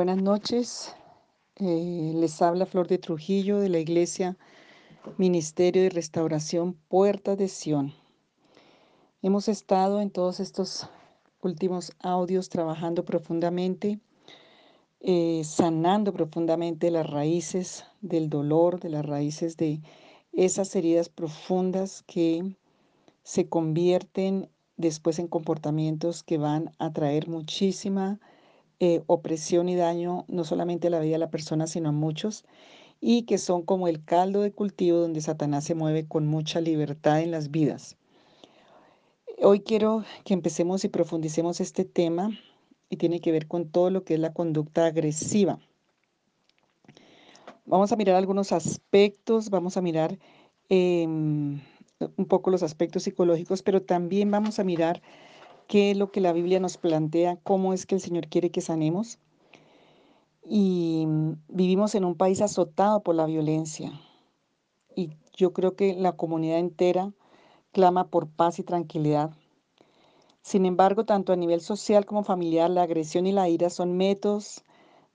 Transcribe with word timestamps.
Buenas 0.00 0.22
noches, 0.22 0.96
eh, 1.56 2.12
les 2.14 2.40
habla 2.40 2.64
Flor 2.64 2.88
de 2.88 2.96
Trujillo 2.96 3.58
de 3.58 3.68
la 3.68 3.80
Iglesia 3.80 4.38
Ministerio 5.18 5.82
de 5.82 5.90
Restauración 5.90 6.72
Puerta 6.88 7.36
de 7.36 7.48
Sión. 7.48 7.92
Hemos 9.20 9.46
estado 9.48 10.00
en 10.00 10.10
todos 10.10 10.40
estos 10.40 10.88
últimos 11.42 11.92
audios 11.98 12.48
trabajando 12.48 13.04
profundamente, 13.04 14.00
eh, 15.02 15.42
sanando 15.44 16.14
profundamente 16.14 16.90
las 16.90 17.06
raíces 17.06 17.84
del 18.00 18.30
dolor, 18.30 18.80
de 18.80 18.88
las 18.88 19.04
raíces 19.04 19.58
de 19.58 19.82
esas 20.32 20.74
heridas 20.76 21.10
profundas 21.10 22.04
que 22.06 22.56
se 23.22 23.50
convierten 23.50 24.48
después 24.78 25.18
en 25.18 25.28
comportamientos 25.28 26.22
que 26.22 26.38
van 26.38 26.72
a 26.78 26.90
traer 26.90 27.28
muchísima 27.28 28.18
eh, 28.80 29.02
opresión 29.06 29.68
y 29.68 29.76
daño 29.76 30.24
no 30.28 30.44
solamente 30.44 30.86
a 30.88 30.90
la 30.90 31.00
vida 31.00 31.12
de 31.12 31.18
la 31.18 31.30
persona, 31.30 31.66
sino 31.66 31.90
a 31.90 31.92
muchos, 31.92 32.44
y 33.00 33.22
que 33.22 33.38
son 33.38 33.62
como 33.62 33.88
el 33.88 34.04
caldo 34.04 34.40
de 34.40 34.52
cultivo 34.52 34.98
donde 34.98 35.20
Satanás 35.20 35.64
se 35.64 35.74
mueve 35.74 36.06
con 36.08 36.26
mucha 36.26 36.60
libertad 36.60 37.20
en 37.20 37.30
las 37.30 37.50
vidas. 37.50 37.96
Hoy 39.42 39.60
quiero 39.60 40.04
que 40.24 40.34
empecemos 40.34 40.84
y 40.84 40.88
profundicemos 40.88 41.60
este 41.60 41.84
tema 41.84 42.30
y 42.90 42.96
tiene 42.96 43.20
que 43.20 43.32
ver 43.32 43.46
con 43.46 43.68
todo 43.68 43.90
lo 43.90 44.04
que 44.04 44.14
es 44.14 44.20
la 44.20 44.32
conducta 44.32 44.86
agresiva. 44.86 45.58
Vamos 47.64 47.92
a 47.92 47.96
mirar 47.96 48.16
algunos 48.16 48.52
aspectos, 48.52 49.48
vamos 49.48 49.76
a 49.76 49.82
mirar 49.82 50.18
em, 50.68 51.60
un 52.16 52.26
poco 52.26 52.50
los 52.50 52.62
aspectos 52.62 53.02
psicológicos, 53.02 53.62
pero 53.62 53.82
también 53.82 54.30
vamos 54.30 54.58
a 54.58 54.64
mirar 54.64 55.02
qué 55.70 55.92
es 55.92 55.96
lo 55.96 56.10
que 56.10 56.20
la 56.20 56.32
Biblia 56.32 56.58
nos 56.58 56.78
plantea, 56.78 57.36
cómo 57.44 57.72
es 57.72 57.86
que 57.86 57.94
el 57.94 58.00
Señor 58.00 58.26
quiere 58.26 58.50
que 58.50 58.60
sanemos. 58.60 59.20
Y 60.44 61.04
mm, 61.06 61.34
vivimos 61.46 61.94
en 61.94 62.04
un 62.04 62.16
país 62.16 62.42
azotado 62.42 63.04
por 63.04 63.14
la 63.14 63.24
violencia. 63.24 63.92
Y 64.96 65.10
yo 65.32 65.52
creo 65.52 65.76
que 65.76 65.94
la 65.94 66.16
comunidad 66.16 66.58
entera 66.58 67.12
clama 67.70 68.08
por 68.08 68.28
paz 68.28 68.58
y 68.58 68.64
tranquilidad. 68.64 69.30
Sin 70.42 70.66
embargo, 70.66 71.04
tanto 71.04 71.32
a 71.32 71.36
nivel 71.36 71.60
social 71.60 72.04
como 72.04 72.24
familiar, 72.24 72.68
la 72.68 72.82
agresión 72.82 73.28
y 73.28 73.32
la 73.32 73.48
ira 73.48 73.70
son 73.70 73.96
métodos 73.96 74.64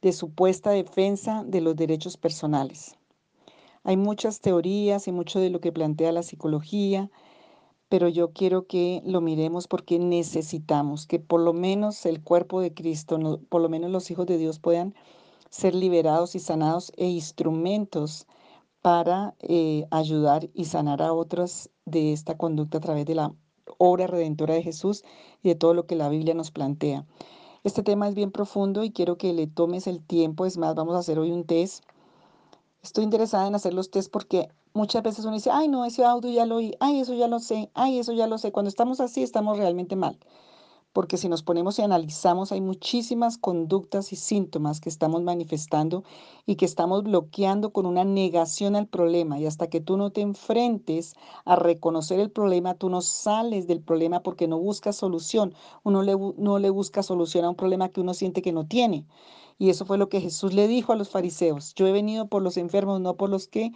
de 0.02 0.14
supuesta 0.14 0.70
defensa 0.70 1.44
de 1.46 1.60
los 1.60 1.76
derechos 1.76 2.16
personales. 2.16 2.96
Hay 3.84 3.98
muchas 3.98 4.40
teorías 4.40 5.10
y 5.10 5.12
mucho 5.12 5.42
de 5.42 5.50
lo 5.50 5.60
que 5.60 5.74
plantea 5.74 6.14
la 6.14 6.24
psicología 6.24 7.12
pero 7.90 8.10
yo 8.10 8.32
quiero 8.34 8.68
que 8.68 9.02
lo 9.06 9.22
miremos 9.22 9.68
porque 9.68 10.00
necesitamos 10.00 11.08
que 11.08 11.20
por 11.20 11.40
lo 11.40 11.54
menos 11.54 12.06
el 12.06 12.22
cuerpo 12.22 12.62
de 12.62 12.74
Cristo, 12.74 13.40
por 13.50 13.62
lo 13.62 13.70
menos 13.70 13.92
los 13.92 14.10
hijos 14.12 14.26
de 14.26 14.38
Dios 14.38 14.60
puedan 14.60 14.96
ser 15.50 15.76
liberados 15.76 16.36
y 16.36 16.40
sanados 16.40 16.92
e 16.98 17.08
instrumentos 17.08 18.28
para 18.82 19.36
eh, 19.40 19.88
ayudar 19.92 20.50
y 20.54 20.66
sanar 20.66 21.02
a 21.02 21.14
otras 21.14 21.70
de 21.86 22.14
esta 22.14 22.38
conducta 22.38 22.78
a 22.78 22.82
través 22.82 23.06
de 23.06 23.16
la 23.16 23.34
obra 23.78 24.08
redentora 24.08 24.54
de 24.54 24.64
Jesús 24.64 25.04
y 25.42 25.50
de 25.50 25.56
todo 25.56 25.74
lo 25.74 25.88
que 25.88 25.96
la 25.96 26.10
Biblia 26.10 26.34
nos 26.34 26.52
plantea. 26.52 27.06
Este 27.64 27.82
tema 27.82 28.08
es 28.08 28.14
bien 28.14 28.32
profundo 28.32 28.84
y 28.84 28.92
quiero 28.92 29.18
que 29.18 29.34
le 29.34 29.48
tomes 29.48 29.88
el 29.88 30.04
tiempo. 30.04 30.46
Es 30.46 30.58
más, 30.58 30.76
vamos 30.76 30.96
a 30.96 31.00
hacer 31.00 31.18
hoy 31.18 31.32
un 31.32 31.46
test. 31.46 31.84
Estoy 32.86 33.04
interesada 33.04 33.48
en 33.48 33.56
hacer 33.56 33.74
los 33.74 33.90
test 33.90 34.12
porque 34.12 34.48
muchas 34.76 35.02
veces 35.02 35.26
uno 35.26 35.34
dice, 35.34 35.50
ay, 35.52 35.68
no, 35.68 35.86
ese 35.86 36.06
audio 36.06 36.30
ya 36.30 36.46
lo 36.46 36.58
oí, 36.58 36.76
ay, 36.80 37.00
eso 37.00 37.16
ya 37.16 37.28
lo 37.28 37.40
sé, 37.40 37.72
ay, 37.74 37.98
eso 37.98 38.14
ya 38.14 38.28
lo 38.28 38.38
sé. 38.38 38.52
Cuando 38.52 38.70
estamos 38.70 39.00
así, 39.00 39.24
estamos 39.24 39.58
realmente 39.58 39.96
mal. 39.96 40.20
Porque 40.94 41.18
si 41.18 41.28
nos 41.28 41.42
ponemos 41.42 41.80
y 41.80 41.82
analizamos, 41.82 42.52
hay 42.52 42.62
muchísimas 42.62 43.40
conductas 43.40 44.14
y 44.14 44.16
síntomas 44.16 44.82
que 44.82 44.90
estamos 44.90 45.24
manifestando 45.24 46.04
y 46.46 46.58
que 46.58 46.66
estamos 46.66 47.02
bloqueando 47.02 47.74
con 47.74 47.88
una 47.88 48.04
negación 48.04 48.76
al 48.76 48.86
problema. 48.88 49.40
Y 49.40 49.48
hasta 49.48 49.68
que 49.68 49.82
tú 49.82 49.98
no 49.98 50.12
te 50.12 50.22
enfrentes 50.22 51.16
a 51.44 51.56
reconocer 51.56 52.20
el 52.20 52.30
problema, 52.30 52.76
tú 52.76 52.90
no 52.90 53.02
sales 53.02 53.66
del 53.66 53.82
problema 53.82 54.22
porque 54.22 54.48
no 54.48 54.60
buscas 54.60 54.96
solución. 54.96 55.56
Uno 55.84 56.04
le, 56.04 56.16
no 56.38 56.60
le 56.60 56.70
busca 56.70 57.02
solución 57.02 57.46
a 57.46 57.50
un 57.50 57.56
problema 57.56 57.90
que 57.90 58.02
uno 58.02 58.14
siente 58.14 58.44
que 58.44 58.54
no 58.54 58.68
tiene. 58.68 59.08
Y 59.58 59.70
eso 59.70 59.86
fue 59.86 59.98
lo 59.98 60.10
que 60.10 60.22
Jesús 60.22 60.54
le 60.54 60.68
dijo 60.68 60.94
a 60.94 60.96
los 60.96 61.10
fariseos. 61.10 61.74
Yo 61.76 61.88
he 61.88 61.92
venido 61.92 62.28
por 62.28 62.42
los 62.42 62.58
enfermos, 62.58 63.00
no 63.02 63.16
por 63.16 63.30
los 63.30 63.48
que 63.48 63.72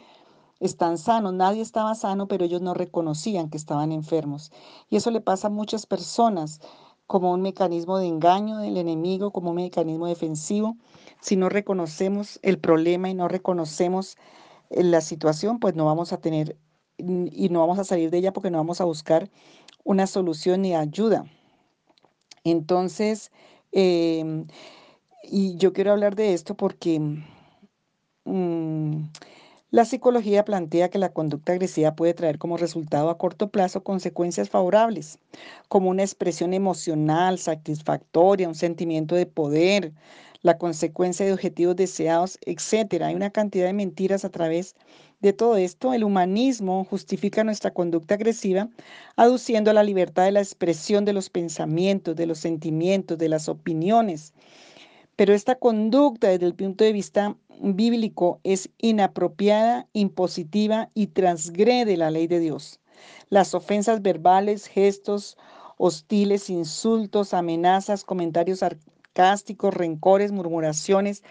están 0.60 0.98
sanos. 0.98 1.34
Nadie 1.34 1.62
estaba 1.62 1.96
sano, 1.96 2.28
pero 2.28 2.46
ellos 2.46 2.62
no 2.62 2.74
reconocían 2.74 3.50
que 3.50 3.58
estaban 3.58 3.92
enfermos. 3.92 4.52
Y 4.90 4.98
eso 4.98 5.12
le 5.12 5.22
pasa 5.22 5.48
a 5.48 5.52
muchas 5.52 5.86
personas 5.86 6.60
como 7.08 7.32
un 7.32 7.42
mecanismo 7.42 7.98
de 7.98 8.08
engaño 8.08 8.58
del 8.58 8.78
enemigo, 8.78 9.32
como 9.32 9.52
un 9.52 9.56
mecanismo 9.56 10.08
defensivo. 10.08 10.78
Si 11.22 11.36
no 11.36 11.50
reconocemos 11.50 12.40
el 12.44 12.60
problema 12.60 13.10
y 13.10 13.14
no 13.14 13.28
reconocemos 13.28 14.18
eh, 14.70 14.84
la 14.84 15.02
situación, 15.02 15.60
pues 15.60 15.76
no 15.76 15.86
vamos 15.86 16.14
a 16.14 16.18
tener 16.18 16.58
y 16.98 17.48
no 17.50 17.62
vamos 17.62 17.80
a 17.80 17.86
salir 17.86 18.12
de 18.12 18.18
ella 18.18 18.34
porque 18.34 18.52
no 18.52 18.58
vamos 18.58 18.82
a 18.82 18.84
buscar 18.84 19.30
una 19.86 20.06
solución 20.06 20.62
ni 20.62 20.76
ayuda. 20.76 21.26
Entonces, 22.44 23.32
em, 23.72 24.48
y 25.24 25.58
yo 25.58 25.74
quiero 25.74 25.92
hablar 25.92 26.16
de 26.16 26.34
esto 26.34 26.56
porque 26.56 27.00
mm, 28.26 29.04
la 29.72 29.86
psicología 29.86 30.46
plantea 30.46 30.90
que 30.90 30.98
la 30.98 31.14
conducta 31.14 31.52
agresiva 31.52 31.96
puede 31.96 32.14
traer 32.14 32.40
como 32.40 32.58
resultado 32.58 33.10
a 33.10 33.18
corto 33.18 33.50
plazo 33.52 33.84
consecuencias 33.84 34.50
favorables, 34.50 35.20
como 35.68 35.90
una 35.90 36.04
expresión 36.04 36.54
emocional 36.54 37.38
satisfactoria, 37.38 38.48
un 38.48 38.56
sentimiento 38.56 39.16
de 39.16 39.26
poder, 39.28 39.94
la 40.42 40.58
consecuencia 40.58 41.26
de 41.26 41.34
objetivos 41.34 41.76
deseados, 41.76 42.40
etc. 42.46 43.04
Hay 43.04 43.16
una 43.16 43.30
cantidad 43.30 43.68
de 43.68 43.74
mentiras 43.74 44.26
a 44.26 44.30
través 44.32 44.76
de 45.20 45.34
todo 45.34 45.58
esto. 45.58 45.94
El 45.94 46.04
humanismo 46.04 46.86
justifica 46.86 47.44
nuestra 47.44 47.72
conducta 47.72 48.16
agresiva 48.16 48.70
aduciendo 49.18 49.74
la 49.74 49.84
libertad 49.84 50.26
de 50.26 50.32
la 50.32 50.40
expresión 50.40 51.06
de 51.06 51.14
los 51.14 51.30
pensamientos, 51.30 52.16
de 52.16 52.26
los 52.26 52.40
sentimientos, 52.40 53.18
de 53.18 53.30
las 53.30 53.50
opiniones. 53.50 54.34
Pero 55.20 55.34
esta 55.34 55.56
conducta 55.56 56.30
desde 56.30 56.46
el 56.46 56.56
punto 56.56 56.86
de 56.86 56.94
vista 56.94 57.36
bíblico 57.60 58.40
es 58.46 58.70
inapropiada, 58.78 59.86
impositiva 59.92 60.92
y 60.94 61.08
transgrede 61.08 61.98
la 61.98 62.10
ley 62.10 62.28
de 62.28 62.40
Dios. 62.40 62.80
Las 63.28 63.54
ofensas 63.54 64.02
verbales, 64.02 64.68
gestos 64.68 65.38
hostiles, 65.76 66.50
insultos, 66.50 67.34
amenazas, 67.34 68.06
comentarios 68.06 68.60
sarcásticos, 68.60 69.74
rencores, 69.74 70.32
murmuraciones 70.32 71.22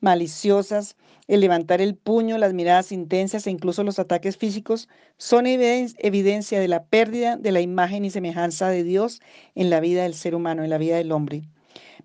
maliciosas, 0.00 0.98
el 1.26 1.40
levantar 1.40 1.80
el 1.80 1.94
puño, 1.96 2.36
las 2.36 2.52
miradas 2.52 2.92
intensas 2.92 3.46
e 3.46 3.50
incluso 3.50 3.82
los 3.82 3.98
ataques 3.98 4.36
físicos 4.36 4.90
son 5.16 5.46
evidencia 5.46 6.60
de 6.60 6.68
la 6.68 6.84
pérdida 6.84 7.38
de 7.38 7.52
la 7.52 7.62
imagen 7.62 8.04
y 8.04 8.10
semejanza 8.10 8.68
de 8.68 8.84
Dios 8.84 9.22
en 9.54 9.70
la 9.70 9.80
vida 9.80 10.02
del 10.02 10.12
ser 10.12 10.34
humano, 10.34 10.64
en 10.64 10.68
la 10.68 10.76
vida 10.76 10.98
del 10.98 11.12
hombre. 11.12 11.44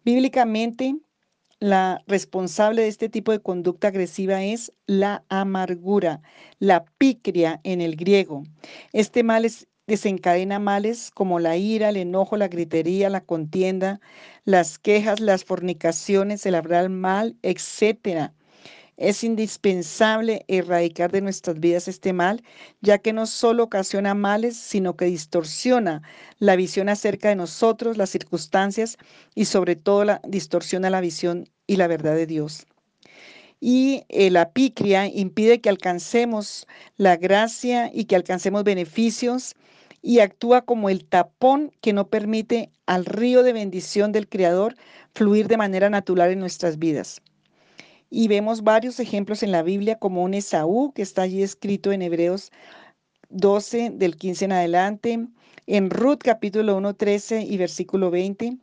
Bíblicamente, 0.05 0.95
la 1.63 2.03
responsable 2.07 2.81
de 2.81 2.89
este 2.89 3.07
tipo 3.07 3.31
de 3.31 3.39
conducta 3.41 3.87
agresiva 3.87 4.43
es 4.43 4.73
la 4.85 5.23
amargura, 5.29 6.21
la 6.59 6.83
picria 6.97 7.61
en 7.63 7.79
el 7.79 7.95
griego. 7.95 8.43
Este 8.91 9.23
mal 9.23 9.49
desencadena 9.87 10.59
males 10.59 11.09
como 11.11 11.39
la 11.39 11.55
ira, 11.55 11.87
el 11.87 11.95
enojo, 11.95 12.35
la 12.35 12.49
gritería, 12.49 13.09
la 13.09 13.21
contienda, 13.21 14.01
las 14.43 14.77
quejas, 14.77 15.21
las 15.21 15.45
fornicaciones, 15.45 16.45
el 16.45 16.55
hablar 16.55 16.89
mal, 16.89 17.37
etcétera. 17.43 18.33
Es 18.97 19.23
indispensable 19.23 20.45
erradicar 20.47 21.11
de 21.11 21.21
nuestras 21.21 21.59
vidas 21.59 21.87
este 21.87 22.13
mal, 22.13 22.43
ya 22.81 22.99
que 22.99 23.11
no 23.11 23.25
solo 23.25 23.63
ocasiona 23.63 24.13
males, 24.13 24.55
sino 24.55 24.95
que 24.95 25.05
distorsiona 25.05 26.03
la 26.37 26.55
visión 26.55 26.89
acerca 26.89 27.29
de 27.29 27.35
nosotros, 27.35 27.97
las 27.97 28.11
circunstancias 28.11 28.97
y 29.33 29.45
sobre 29.45 29.75
todo 29.75 30.03
la, 30.05 30.21
distorsiona 30.27 30.91
la 30.91 31.01
visión 31.01 31.49
y 31.65 31.77
la 31.77 31.87
verdad 31.87 32.15
de 32.15 32.27
Dios. 32.27 32.67
Y 33.59 34.03
eh, 34.09 34.29
la 34.29 34.51
picria 34.51 35.07
impide 35.07 35.59
que 35.59 35.69
alcancemos 35.69 36.67
la 36.97 37.17
gracia 37.17 37.89
y 37.91 38.05
que 38.05 38.15
alcancemos 38.15 38.63
beneficios 38.63 39.55
y 40.03 40.19
actúa 40.19 40.63
como 40.63 40.89
el 40.89 41.05
tapón 41.05 41.71
que 41.81 41.93
no 41.93 42.09
permite 42.09 42.69
al 42.85 43.05
río 43.05 43.41
de 43.41 43.53
bendición 43.53 44.11
del 44.11 44.27
Creador 44.27 44.75
fluir 45.15 45.47
de 45.47 45.57
manera 45.57 45.89
natural 45.89 46.31
en 46.31 46.39
nuestras 46.39 46.77
vidas. 46.77 47.21
Y 48.15 48.27
vemos 48.27 48.63
varios 48.63 48.99
ejemplos 48.99 49.41
en 49.41 49.51
la 49.51 49.63
Biblia, 49.63 49.97
como 49.97 50.21
un 50.21 50.35
Esaú, 50.35 50.93
que 50.93 51.01
está 51.01 51.23
allí 51.23 51.41
escrito 51.41 51.91
en 51.91 52.03
Hebreos 52.03 52.51
12, 53.29 53.89
del 53.89 54.17
15 54.17 54.45
en 54.45 54.51
adelante, 54.51 55.27
en 55.65 55.89
Ruth 55.89 56.19
capítulo 56.23 56.77
1, 56.77 56.93
13 56.93 57.41
y 57.41 57.57
versículo 57.57 58.11
20. 58.11 58.59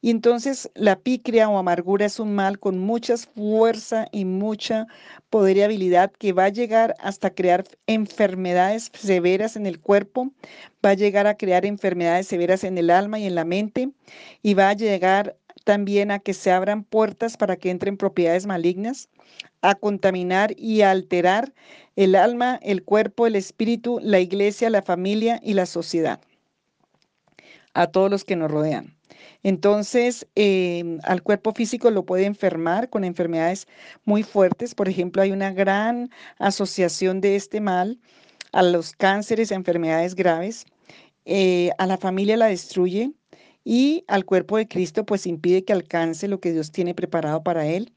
Y 0.00 0.10
entonces 0.10 0.68
la 0.74 0.98
picria 0.98 1.48
o 1.48 1.58
amargura 1.58 2.06
es 2.06 2.18
un 2.18 2.34
mal 2.34 2.58
con 2.58 2.80
mucha 2.80 3.16
fuerza 3.16 4.08
y 4.10 4.24
mucha 4.24 4.88
poder 5.30 5.58
y 5.58 5.62
habilidad 5.62 6.10
que 6.10 6.32
va 6.32 6.46
a 6.46 6.48
llegar 6.48 6.96
hasta 6.98 7.30
crear 7.30 7.62
enfermedades 7.86 8.90
severas 8.94 9.54
en 9.54 9.66
el 9.66 9.78
cuerpo, 9.78 10.32
va 10.84 10.90
a 10.90 10.94
llegar 10.94 11.28
a 11.28 11.36
crear 11.36 11.64
enfermedades 11.64 12.26
severas 12.26 12.64
en 12.64 12.76
el 12.78 12.90
alma 12.90 13.20
y 13.20 13.26
en 13.26 13.36
la 13.36 13.44
mente 13.44 13.92
y 14.42 14.54
va 14.54 14.70
a 14.70 14.74
llegar 14.74 15.36
también 15.64 16.10
a 16.10 16.18
que 16.18 16.34
se 16.34 16.50
abran 16.50 16.84
puertas 16.84 17.36
para 17.36 17.56
que 17.56 17.70
entren 17.70 17.96
propiedades 17.96 18.46
malignas, 18.46 19.08
a 19.60 19.74
contaminar 19.74 20.54
y 20.56 20.82
a 20.82 20.90
alterar 20.90 21.52
el 21.96 22.14
alma, 22.14 22.58
el 22.62 22.82
cuerpo, 22.84 23.26
el 23.26 23.36
espíritu, 23.36 24.00
la 24.02 24.20
iglesia, 24.20 24.70
la 24.70 24.82
familia 24.82 25.40
y 25.42 25.54
la 25.54 25.66
sociedad, 25.66 26.20
a 27.74 27.86
todos 27.86 28.10
los 28.10 28.24
que 28.24 28.36
nos 28.36 28.50
rodean. 28.50 28.96
Entonces, 29.42 30.26
em, 30.34 30.98
al 31.02 31.22
cuerpo 31.22 31.52
físico 31.52 31.90
lo 31.90 32.04
puede 32.04 32.26
enfermar 32.26 32.88
con 32.90 33.04
enfermedades 33.04 33.66
muy 34.04 34.22
fuertes. 34.22 34.74
Por 34.74 34.88
ejemplo, 34.88 35.22
hay 35.22 35.32
una 35.32 35.52
gran 35.52 36.10
asociación 36.38 37.20
de 37.20 37.36
este 37.36 37.60
mal 37.60 37.98
a 38.52 38.62
los 38.62 38.92
cánceres, 38.92 39.50
a 39.52 39.56
enfermedades 39.56 40.14
graves. 40.14 40.64
Eh, 41.24 41.70
a 41.78 41.86
la 41.86 41.98
familia 41.98 42.36
la 42.36 42.46
destruye 42.46 43.12
y 43.64 44.04
al 44.08 44.24
cuerpo 44.24 44.56
de 44.56 44.68
Cristo 44.68 45.04
pues 45.04 45.26
impide 45.26 45.64
que 45.64 45.72
alcance 45.72 46.28
lo 46.28 46.40
que 46.40 46.52
Dios 46.52 46.72
tiene 46.72 46.94
preparado 46.94 47.42
para 47.42 47.66
él. 47.66 47.92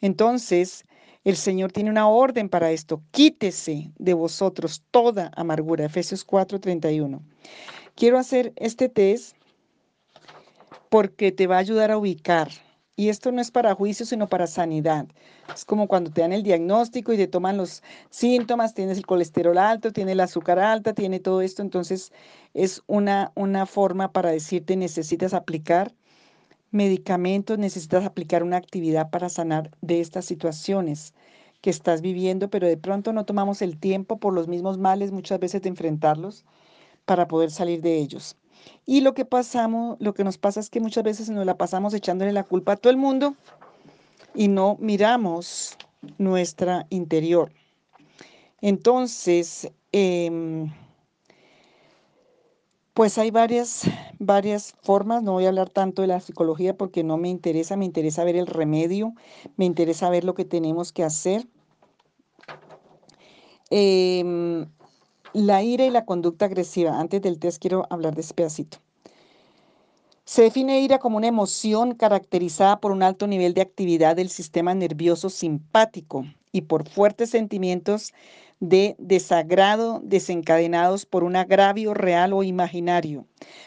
Entonces, 0.00 0.84
el 1.24 1.36
Señor 1.36 1.72
tiene 1.72 1.90
una 1.90 2.08
orden 2.08 2.48
para 2.48 2.70
esto. 2.70 3.02
Quítese 3.10 3.90
de 3.98 4.14
vosotros 4.14 4.82
toda 4.90 5.30
amargura. 5.36 5.84
Efesios 5.84 6.24
4:31. 6.24 7.20
Quiero 7.94 8.18
hacer 8.18 8.52
este 8.56 8.88
test 8.88 9.36
porque 10.88 11.32
te 11.32 11.46
va 11.46 11.56
a 11.56 11.60
ayudar 11.60 11.90
a 11.90 11.98
ubicar. 11.98 12.48
Y 12.98 13.10
esto 13.10 13.30
no 13.30 13.40
es 13.40 13.52
para 13.52 13.76
juicio, 13.76 14.04
sino 14.04 14.26
para 14.28 14.48
sanidad. 14.48 15.06
Es 15.54 15.64
como 15.64 15.86
cuando 15.86 16.10
te 16.10 16.22
dan 16.22 16.32
el 16.32 16.42
diagnóstico 16.42 17.12
y 17.12 17.16
te 17.16 17.28
toman 17.28 17.56
los 17.56 17.84
síntomas, 18.10 18.74
tienes 18.74 18.98
el 18.98 19.06
colesterol 19.06 19.56
alto, 19.56 19.92
tienes 19.92 20.14
el 20.14 20.20
azúcar 20.20 20.58
alta, 20.58 20.94
tiene 20.94 21.20
todo 21.20 21.40
esto. 21.40 21.62
Entonces 21.62 22.12
es 22.54 22.82
una, 22.88 23.30
una 23.36 23.66
forma 23.66 24.10
para 24.10 24.32
decirte 24.32 24.76
necesitas 24.76 25.32
aplicar 25.32 25.94
medicamentos, 26.72 27.56
necesitas 27.56 28.04
aplicar 28.04 28.42
una 28.42 28.56
actividad 28.56 29.10
para 29.10 29.28
sanar 29.28 29.70
de 29.80 30.00
estas 30.00 30.24
situaciones 30.24 31.14
que 31.60 31.70
estás 31.70 32.00
viviendo, 32.00 32.50
pero 32.50 32.66
de 32.66 32.78
pronto 32.78 33.12
no 33.12 33.24
tomamos 33.24 33.62
el 33.62 33.78
tiempo 33.78 34.18
por 34.18 34.34
los 34.34 34.48
mismos 34.48 34.76
males 34.76 35.12
muchas 35.12 35.38
veces 35.38 35.62
de 35.62 35.68
enfrentarlos 35.68 36.44
para 37.04 37.28
poder 37.28 37.52
salir 37.52 37.80
de 37.80 37.98
ellos. 37.98 38.36
Y 38.86 39.00
lo 39.00 39.14
que 39.14 39.24
pasamos, 39.24 39.96
lo 40.00 40.14
que 40.14 40.24
nos 40.24 40.38
pasa 40.38 40.60
es 40.60 40.70
que 40.70 40.80
muchas 40.80 41.04
veces 41.04 41.28
nos 41.30 41.44
la 41.46 41.56
pasamos 41.56 41.94
echándole 41.94 42.32
la 42.32 42.44
culpa 42.44 42.72
a 42.72 42.76
todo 42.76 42.90
el 42.90 42.96
mundo 42.96 43.34
y 44.34 44.48
no 44.48 44.76
miramos 44.80 45.76
nuestra 46.18 46.86
interior. 46.90 47.52
Entonces, 48.60 49.70
em, 49.92 50.72
pues 52.94 53.16
hay 53.16 53.30
varias, 53.30 53.82
varias 54.18 54.74
formas, 54.82 55.22
no 55.22 55.32
voy 55.32 55.44
a 55.44 55.48
hablar 55.48 55.70
tanto 55.70 56.02
de 56.02 56.08
la 56.08 56.20
psicología 56.20 56.76
porque 56.76 57.04
no 57.04 57.16
me 57.16 57.28
interesa, 57.28 57.76
me 57.76 57.84
interesa 57.84 58.24
ver 58.24 58.36
el 58.36 58.46
remedio, 58.46 59.14
me 59.56 59.64
interesa 59.64 60.10
ver 60.10 60.24
lo 60.24 60.34
que 60.34 60.44
tenemos 60.44 60.92
que 60.92 61.04
hacer. 61.04 61.46
Em, 63.70 64.66
la 65.32 65.62
ira 65.62 65.84
y 65.84 65.90
la 65.90 66.04
conducta 66.04 66.46
agresiva. 66.46 66.98
Antes 66.98 67.22
del 67.22 67.38
test 67.38 67.60
quiero 67.60 67.86
hablar 67.90 68.14
de 68.14 68.22
ese 68.22 68.34
pedacito. 68.34 68.78
Se 70.24 70.42
define 70.42 70.80
ira 70.80 70.98
como 70.98 71.16
una 71.16 71.26
emoción 71.26 71.94
caracterizada 71.94 72.80
por 72.80 72.92
un 72.92 73.02
alto 73.02 73.26
nivel 73.26 73.54
de 73.54 73.62
actividad 73.62 74.16
del 74.16 74.28
sistema 74.28 74.74
nervioso 74.74 75.30
simpático 75.30 76.26
y 76.52 76.62
por 76.62 76.86
fuertes 76.88 77.30
sentimientos 77.30 78.12
de 78.60 78.94
desagrado 78.98 80.00
desencadenados 80.04 81.06
por 81.06 81.24
un 81.24 81.36
agravio 81.36 81.94
real 81.94 82.32
o 82.32 82.42
imaginario. 82.42 83.24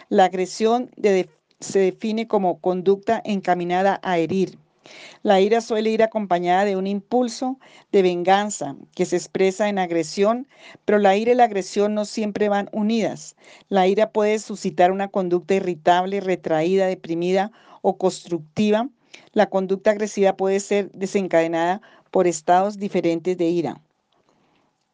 La 0.10 0.26
agresión 0.26 0.92
se 1.60 1.80
define 1.80 2.28
como 2.28 2.60
conducta 2.60 3.22
encaminada 3.24 4.00
a 4.04 4.18
herir, 4.20 4.58
la 5.24 5.40
ira 5.40 5.62
suele 5.62 5.92
ir 5.92 6.04
acompañada 6.04 6.66
de 6.66 6.76
un 6.76 6.88
impulso 6.88 7.60
de 7.92 8.02
venganza 8.02 8.76
que 8.96 9.06
se 9.06 9.16
expresa 9.16 9.70
en 9.70 9.80
agresión, 9.80 10.48
pero 10.86 11.00
la 11.00 11.16
ira 11.16 11.32
y 11.32 11.36
la 11.36 11.44
agresión 11.46 11.94
no 11.94 12.06
siempre 12.06 12.50
van 12.50 12.70
unidas. 12.72 13.36
La 13.70 13.88
ira 13.88 14.12
puede 14.12 14.40
suscitar 14.40 14.92
una 14.92 15.10
conducta 15.10 15.56
irritable, 15.56 16.22
retraída, 16.22 16.88
deprimida 16.88 17.52
o 17.82 17.98
constructiva. 17.98 18.90
La 19.34 19.50
conducta 19.50 19.92
agresiva 19.92 20.36
puede 20.36 20.60
ser 20.60 20.92
desencadenada 20.92 21.82
por 22.10 22.28
estados 22.28 22.78
diferentes 22.78 23.38
de 23.38 23.46
ira. 23.46 23.82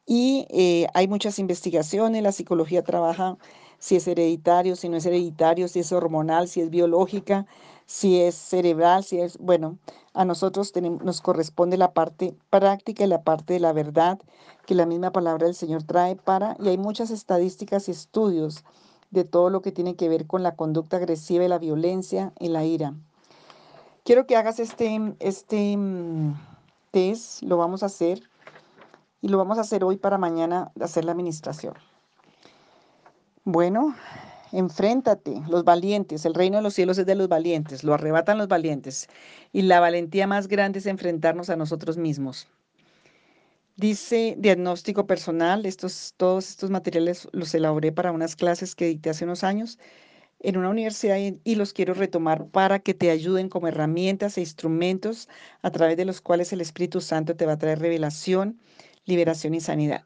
Y 0.06 0.48
eh, 0.50 0.88
hay 0.94 1.07
muchas 1.07 1.38
investigaciones, 1.38 2.24
la 2.24 2.31
psicología 2.31 2.81
trabaja 2.84 3.38
si 3.80 3.95
es 3.98 4.07
hereditario, 4.07 4.75
si 4.75 4.89
no 4.89 4.98
es 4.98 5.06
hereditario, 5.06 5.68
si 5.68 5.80
es 5.80 5.92
hormonal, 5.92 6.48
si 6.48 6.62
es 6.62 6.69
biológica, 6.69 7.45
si 7.88 8.22
es 8.22 8.36
cerebral, 8.36 9.04
si 9.04 9.19
es, 9.19 9.38
bueno, 9.38 9.80
a 10.13 10.25
nosotros 10.25 10.74
nos 10.75 11.22
corresponde 11.22 11.78
la 11.78 11.94
parte 11.94 12.36
práctica 12.50 13.06
y 13.06 13.07
la 13.07 13.24
parte 13.24 13.54
de 13.54 13.60
la 13.62 13.72
verdad 13.72 14.19
que 14.66 14.75
la 14.75 14.86
misma 14.86 15.12
palabra 15.12 15.45
del 15.45 15.56
Señor 15.56 15.84
trae 15.84 16.18
para, 16.18 16.57
y 16.60 16.68
hay 16.68 16.78
muchas 16.78 17.10
estadísticas 17.12 17.88
y 17.88 17.92
estudios 17.92 18.66
de 19.10 19.24
todo 19.24 19.50
lo 19.50 19.62
que 19.62 19.72
tiene 19.72 19.95
que 19.95 20.10
ver 20.10 20.28
con 20.28 20.44
la 20.44 20.56
conducta 20.56 20.98
agresiva 20.98 21.45
y 21.45 21.48
la 21.48 21.60
violencia 21.60 22.34
y 22.39 22.50
la 22.50 22.66
ira. 22.66 22.94
Quiero 24.04 24.28
que 24.28 24.36
hagas 24.36 24.60
este, 24.60 25.16
este 25.19 25.78
mm, 25.78 26.34
test, 26.92 27.42
lo 27.44 27.56
vamos 27.56 27.84
a 27.84 27.88
hacer 27.88 28.22
y 29.22 29.30
lo 29.30 29.38
vamos 29.38 29.57
a 29.60 29.62
hacer 29.62 29.86
hoy 29.86 29.95
para 29.95 30.18
mañana 30.18 30.72
hacer 30.81 31.06
la 31.06 31.13
administración. 31.13 31.74
Bueno, 33.45 33.95
enfréntate, 34.52 35.42
los 35.50 35.64
valientes, 35.64 36.26
el 36.26 36.34
reino 36.34 36.58
de 36.58 36.64
los 36.64 36.74
cielos 36.74 36.98
es 36.98 37.06
de 37.06 37.16
los 37.16 37.28
valientes, 37.28 37.84
lo 37.84 37.94
arrebatan 37.94 38.38
los 38.38 38.48
valientes. 38.48 39.08
Y 39.54 39.64
la 39.64 39.80
valentía 39.80 40.28
más 40.28 40.48
grande 40.48 40.80
es 40.80 40.86
enfrentarnos 40.86 41.50
a 41.50 41.56
nosotros 41.56 41.98
mismos. 41.98 42.48
Dice 43.76 44.36
diagnóstico 44.38 45.06
personal, 45.06 45.66
estos, 45.66 46.14
todos 46.18 46.50
estos 46.50 46.70
materiales 46.70 47.28
los 47.32 47.54
elaboré 47.54 47.92
para 47.92 48.12
unas 48.12 48.36
clases 48.36 48.76
que 48.76 48.88
dicté 48.88 49.12
hace 49.12 49.26
unos 49.26 49.44
años 49.44 49.78
en 50.40 50.58
una 50.58 50.70
universidad 50.70 51.18
y 51.18 51.56
los 51.56 51.74
quiero 51.74 51.94
retomar 51.94 52.48
para 52.48 52.80
que 52.80 52.94
te 52.94 53.12
ayuden 53.12 53.50
como 53.50 53.68
herramientas 53.68 54.38
e 54.38 54.42
instrumentos 54.42 55.30
a 55.62 55.72
través 55.72 55.98
de 55.98 56.06
los 56.06 56.22
cuales 56.22 56.54
el 56.54 56.62
Espíritu 56.62 57.01
Santo 57.01 57.36
te 57.36 57.46
va 57.46 57.54
a 57.54 57.58
traer 57.58 57.80
revelación, 57.80 58.60
liberación 59.06 59.54
y 59.54 59.62
sanidad 59.62 60.06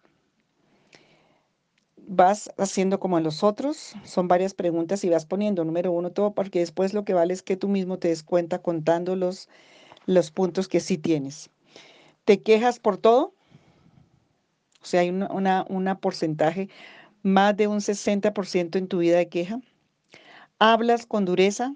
vas 2.13 2.51
haciendo 2.57 2.99
como 2.99 3.17
en 3.17 3.23
los 3.23 3.41
otros, 3.41 3.95
son 4.03 4.27
varias 4.27 4.53
preguntas 4.53 5.01
y 5.05 5.09
vas 5.09 5.25
poniendo 5.25 5.63
número 5.63 5.93
uno 5.93 6.11
todo, 6.11 6.33
porque 6.33 6.59
después 6.59 6.93
lo 6.93 7.05
que 7.05 7.13
vale 7.13 7.33
es 7.33 7.41
que 7.41 7.55
tú 7.55 7.69
mismo 7.69 7.99
te 7.99 8.09
des 8.09 8.21
cuenta 8.21 8.61
contando 8.61 9.15
los, 9.15 9.47
los 10.07 10.29
puntos 10.29 10.67
que 10.67 10.81
sí 10.81 10.97
tienes. 10.97 11.49
¿Te 12.25 12.41
quejas 12.41 12.79
por 12.79 12.97
todo? 12.97 13.33
O 14.81 14.85
sea, 14.85 15.01
hay 15.01 15.09
una, 15.09 15.65
una 15.69 15.99
porcentaje, 15.99 16.67
más 17.23 17.55
de 17.55 17.67
un 17.67 17.79
60% 17.79 18.77
en 18.77 18.87
tu 18.89 18.97
vida 18.97 19.17
de 19.17 19.29
queja. 19.29 19.61
¿Hablas 20.59 21.05
con 21.05 21.23
dureza? 21.23 21.75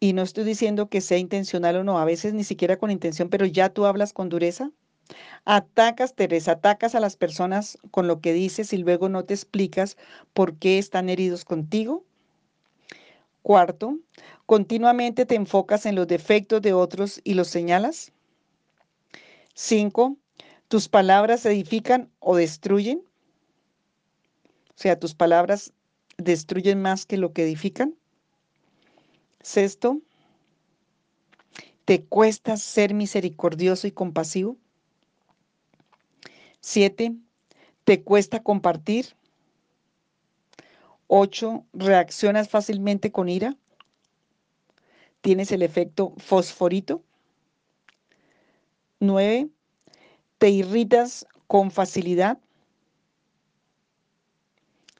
Y 0.00 0.14
no 0.14 0.22
estoy 0.22 0.44
diciendo 0.44 0.88
que 0.88 1.02
sea 1.02 1.18
intencional 1.18 1.76
o 1.76 1.84
no, 1.84 1.98
a 1.98 2.06
veces 2.06 2.32
ni 2.32 2.44
siquiera 2.44 2.78
con 2.78 2.90
intención, 2.90 3.28
pero 3.28 3.44
ya 3.44 3.68
tú 3.68 3.84
hablas 3.84 4.14
con 4.14 4.30
dureza. 4.30 4.70
Atacas, 5.44 6.14
Teresa, 6.14 6.52
atacas 6.52 6.94
a 6.94 7.00
las 7.00 7.16
personas 7.16 7.78
con 7.90 8.06
lo 8.06 8.20
que 8.20 8.32
dices 8.32 8.72
y 8.72 8.78
luego 8.78 9.08
no 9.08 9.24
te 9.24 9.34
explicas 9.34 9.96
por 10.34 10.56
qué 10.56 10.78
están 10.78 11.08
heridos 11.08 11.44
contigo. 11.44 12.04
Cuarto, 13.42 13.98
continuamente 14.44 15.24
te 15.24 15.34
enfocas 15.34 15.86
en 15.86 15.94
los 15.94 16.06
defectos 16.06 16.60
de 16.60 16.74
otros 16.74 17.20
y 17.24 17.34
los 17.34 17.48
señalas. 17.48 18.12
Cinco, 19.54 20.16
tus 20.68 20.88
palabras 20.88 21.46
edifican 21.46 22.10
o 22.20 22.36
destruyen. 22.36 23.02
O 24.70 24.80
sea, 24.80 24.98
tus 24.98 25.14
palabras 25.14 25.72
destruyen 26.18 26.82
más 26.82 27.06
que 27.06 27.16
lo 27.16 27.32
que 27.32 27.44
edifican. 27.44 27.94
Sexto, 29.40 30.00
te 31.86 32.04
cuesta 32.04 32.58
ser 32.58 32.92
misericordioso 32.92 33.86
y 33.86 33.92
compasivo. 33.92 34.58
Siete, 36.60 37.14
¿te 37.84 38.02
cuesta 38.02 38.42
compartir? 38.42 39.16
Ocho, 41.06 41.64
¿reaccionas 41.72 42.48
fácilmente 42.48 43.12
con 43.12 43.28
ira? 43.28 43.56
¿Tienes 45.20 45.52
el 45.52 45.62
efecto 45.62 46.14
fosforito? 46.18 47.02
Nueve, 49.00 49.48
¿te 50.38 50.50
irritas 50.50 51.26
con 51.46 51.70
facilidad? 51.70 52.38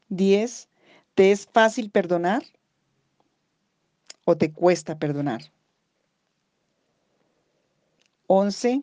Diez, 0.08 0.68
¿te 1.14 1.32
es 1.32 1.46
fácil 1.46 1.90
perdonar 1.90 2.42
o 4.24 4.36
te 4.36 4.52
cuesta 4.52 4.98
perdonar? 4.98 5.42
Once, 8.26 8.82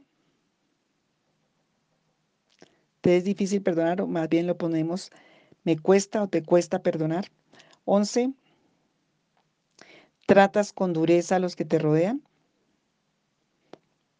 ¿Te 3.06 3.18
es 3.18 3.24
difícil 3.24 3.62
perdonar 3.62 4.02
o 4.02 4.08
más 4.08 4.28
bien 4.30 4.48
lo 4.48 4.58
ponemos, 4.58 5.12
me 5.64 5.78
cuesta 5.78 6.24
o 6.24 6.28
te 6.28 6.42
cuesta 6.42 6.82
perdonar? 6.82 7.28
11. 7.84 8.34
¿Tratas 10.26 10.74
con 10.74 10.92
dureza 10.92 11.36
a 11.36 11.40
los 11.40 11.56
que 11.56 11.66
te 11.66 11.78
rodean? 11.78 12.24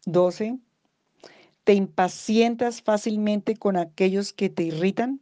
12. 0.04 0.60
¿Te 1.64 1.74
impacientas 1.74 2.80
fácilmente 2.80 3.56
con 3.56 3.76
aquellos 3.76 4.32
que 4.32 4.50
te 4.50 4.62
irritan? 4.62 5.20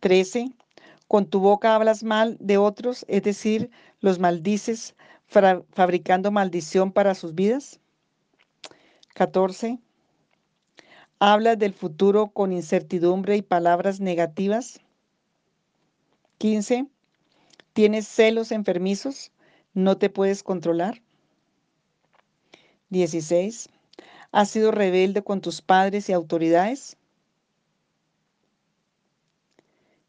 13. 0.00 0.50
Con 1.06 1.26
tu 1.26 1.38
boca 1.38 1.76
hablas 1.76 2.02
mal 2.02 2.36
de 2.40 2.58
otros, 2.58 3.04
es 3.06 3.22
decir, 3.22 3.70
los 4.00 4.18
maldices 4.18 4.96
fabricando 5.28 6.32
maldición 6.32 6.90
para 6.90 7.14
sus 7.14 7.36
vidas. 7.36 7.78
14. 9.14 9.78
Hablas 11.24 11.56
del 11.56 11.72
futuro 11.72 12.32
con 12.32 12.50
incertidumbre 12.50 13.36
y 13.36 13.42
palabras 13.42 14.00
negativas. 14.00 14.80
15. 16.38 16.88
Tienes 17.74 18.08
celos 18.08 18.50
enfermizos, 18.50 19.30
no 19.72 19.96
te 19.98 20.10
puedes 20.10 20.42
controlar. 20.42 21.00
16. 22.88 23.68
¿Has 24.32 24.50
sido 24.50 24.72
rebelde 24.72 25.22
con 25.22 25.40
tus 25.40 25.62
padres 25.62 26.08
y 26.08 26.12
autoridades? 26.12 26.96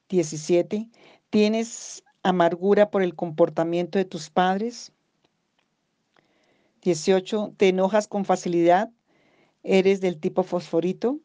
17. 0.09 0.89
¿Tienes 1.29 2.03
amargura 2.23 2.89
por 2.89 3.03
el 3.03 3.13
comportamiento 3.13 3.99
de 3.99 4.05
tus 4.05 4.31
padres? 4.31 4.91
18. 6.81 7.53
¿Te 7.55 7.67
enojas 7.67 8.07
con 8.07 8.25
facilidad? 8.25 8.89
¿Eres 9.63 10.01
del 10.01 10.19
tipo 10.19 10.43
fosforito? 10.43 11.19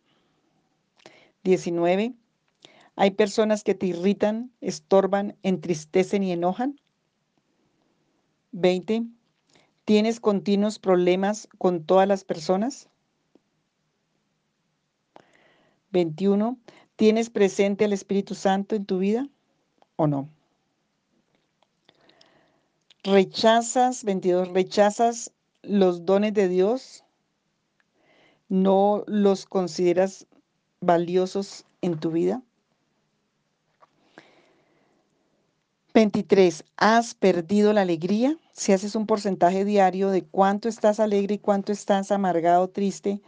19. 1.44 2.14
¿Hay 2.96 3.10
personas 3.12 3.62
que 3.62 3.74
te 3.74 3.86
irritan, 3.86 4.50
estorban, 4.60 5.36
entristecen 5.42 6.22
y 6.22 6.32
enojan? 6.32 6.80
20. 8.52 9.04
¿Tienes 9.84 10.20
continuos 10.20 10.78
problemas 10.78 11.48
con 11.58 11.84
todas 11.84 12.06
las 12.08 12.24
personas? 12.24 12.88
21. 15.90 16.58
¿Tienes 16.96 17.30
presente 17.30 17.84
al 17.84 17.92
Espíritu 17.92 18.34
Santo 18.34 18.74
en 18.74 18.84
tu 18.84 18.98
vida 18.98 19.28
o 19.96 20.06
no? 20.06 20.28
Rechazas, 23.04 24.04
22, 24.04 24.48
rechazas 24.48 25.32
los 25.62 26.04
dones 26.04 26.34
de 26.34 26.48
Dios, 26.48 27.04
no 28.48 29.04
los 29.06 29.46
consideras 29.46 30.26
valiosos 30.80 31.64
en 31.82 31.98
tu 31.98 32.10
vida. 32.10 32.42
23. 35.94 36.64
¿Has 36.76 37.14
perdido 37.14 37.72
la 37.72 37.80
alegría? 37.82 38.36
Si 38.52 38.72
haces 38.72 38.94
un 38.94 39.06
porcentaje 39.06 39.64
diario 39.64 40.10
de 40.10 40.22
cuánto 40.22 40.68
estás 40.68 41.00
alegre 41.00 41.36
y 41.36 41.38
cuánto 41.38 41.72
estás 41.72 42.12
amargado, 42.12 42.68
triste, 42.68 43.20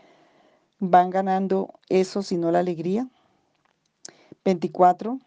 van 0.78 1.10
ganando 1.10 1.74
eso, 1.88 2.22
si 2.22 2.36
no 2.36 2.50
la 2.52 2.60
alegría. 2.60 3.08
24. 4.44 5.18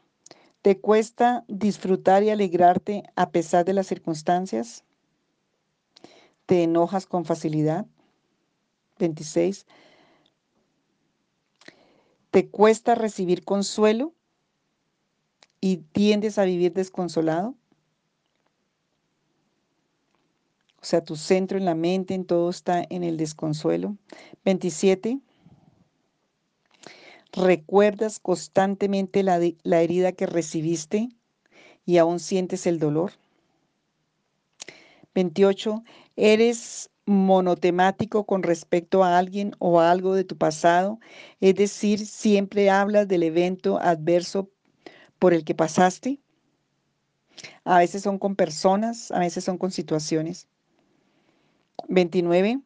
¿Te 0.62 0.80
cuesta 0.80 1.44
disfrutar 1.50 2.24
y 2.24 2.30
alegrarte 2.30 3.04
a 3.16 3.32
pesar 3.32 3.66
de 3.66 3.74
las 3.74 3.88
circunstancias? 3.88 4.86
¿Te 6.46 6.64
enojas 6.64 7.06
con 7.06 7.26
facilidad? 7.26 7.86
26. 9.00 9.66
¿Te 12.32 12.50
cuesta 12.50 12.96
recibir 12.96 13.46
consuelo 13.46 14.14
y 15.62 15.78
tiendes 15.78 16.38
a 16.38 16.46
vivir 16.46 16.74
desconsolado? 16.74 17.56
O 20.82 20.86
sea, 20.86 21.04
tu 21.04 21.16
centro 21.16 21.58
en 21.58 21.66
la 21.66 21.76
mente, 21.76 22.14
en 22.14 22.26
todo 22.26 22.50
está 22.50 22.84
en 22.90 23.04
el 23.04 23.16
desconsuelo. 23.18 23.96
27. 24.44 25.20
¿Recuerdas 27.32 28.20
constantemente 28.20 29.24
la, 29.24 29.40
la 29.64 29.82
herida 29.82 30.12
que 30.12 30.26
recibiste 30.26 31.10
y 31.86 31.98
aún 31.98 32.20
sientes 32.20 32.68
el 32.68 32.80
dolor? 32.80 33.14
28. 35.16 35.84
¿Eres 36.16 36.90
monotemático 37.05 38.25
con 38.25 38.43
respecto 38.43 39.03
a 39.03 39.17
alguien 39.17 39.55
o 39.60 39.79
a 39.79 39.91
algo 39.91 40.15
de 40.15 40.24
tu 40.24 40.38
pasado? 40.38 41.00
Es 41.41 41.55
decir, 41.55 42.05
siempre 42.05 42.69
hablas 42.69 43.07
del 43.07 43.24
evento 43.24 43.79
adverso 43.79 44.50
por 45.19 45.33
el 45.33 45.43
que 45.43 45.55
pasaste. 45.55 46.19
A 47.63 47.79
veces 47.79 48.03
son 48.03 48.19
con 48.19 48.36
personas, 48.36 49.12
a 49.12 49.19
veces 49.19 49.43
son 49.43 49.57
con 49.57 49.72
situaciones. 49.72 50.48
29. 51.88 52.62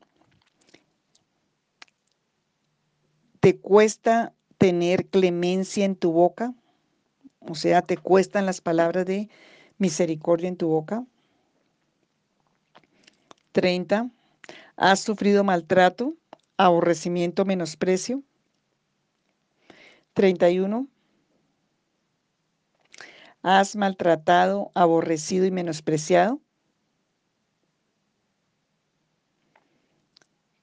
¿Te 3.40 3.60
cuesta 3.60 4.34
tener 4.58 5.08
clemencia 5.08 5.86
en 5.86 5.96
tu 5.96 6.12
boca? 6.12 6.54
O 7.40 7.56
sea, 7.56 7.82
¿te 7.82 7.98
cuestan 7.98 8.46
las 8.46 8.62
palabras 8.62 9.06
de 9.06 9.30
misericordia 9.78 10.50
en 10.50 10.58
tu 10.58 10.68
boca? 10.68 11.06
30. 13.52 14.10
¿Has 14.78 15.00
sufrido 15.00 15.44
maltrato, 15.44 16.16
aborrecimiento, 16.56 17.46
menosprecio? 17.46 18.24
31. 20.14 20.88
¿Has 23.42 23.76
maltratado, 23.76 24.72
aborrecido 24.76 25.46
y 25.48 25.52
menospreciado? 25.52 26.40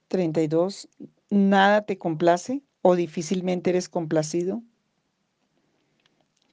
32. 0.07 0.87
¿Nada 1.29 1.81
te 1.81 1.97
complace 1.97 2.63
o 2.81 2.95
difícilmente 2.95 3.71
eres 3.71 3.89
complacido? 3.89 4.63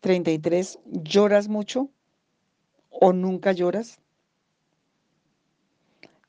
33. 0.00 0.80
¿Lloras 0.86 1.46
mucho 1.46 1.90
o 2.90 3.12
nunca 3.12 3.52
lloras? 3.52 4.00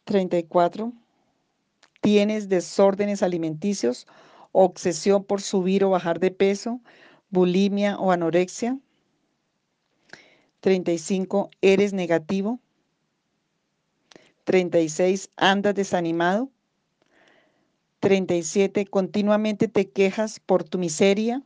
34. 0.04 0.94
¿Tienes 2.04 2.50
desórdenes 2.50 3.24
alimenticios, 3.24 4.08
obsesión 4.52 5.24
por 5.24 5.42
subir 5.42 5.86
o 5.86 5.92
bajar 5.92 6.20
de 6.20 6.32
peso, 6.32 6.82
bulimia 7.30 7.98
o 7.98 8.12
anorexia? 8.12 8.78
35. 10.60 11.50
¿Eres 11.62 11.94
negativo? 11.94 12.60
36. 14.44 15.30
¿Andas 15.38 15.76
desanimado? 15.76 16.50
37. 18.02 18.86
Continuamente 18.86 19.70
te 19.70 19.90
quejas 19.90 20.42
por 20.42 20.66
tu 20.66 20.80
miseria. 20.80 21.42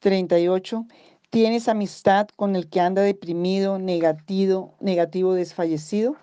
38. 0.00 0.84
¿Tienes 1.30 1.68
amistad 1.68 2.28
con 2.36 2.54
el 2.54 2.68
que 2.68 2.80
anda 2.80 3.00
deprimido, 3.00 3.78
negativo, 3.78 4.74
negativo, 4.78 5.32
desfallecido? 5.32 6.18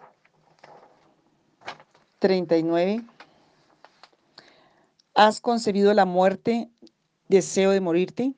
39. 2.22 3.04
¿Has 5.16 5.42
concebido 5.42 5.92
la 5.96 6.06
muerte, 6.06 6.70
deseo 7.30 7.72
de 7.72 7.82
morirte? 7.82 8.36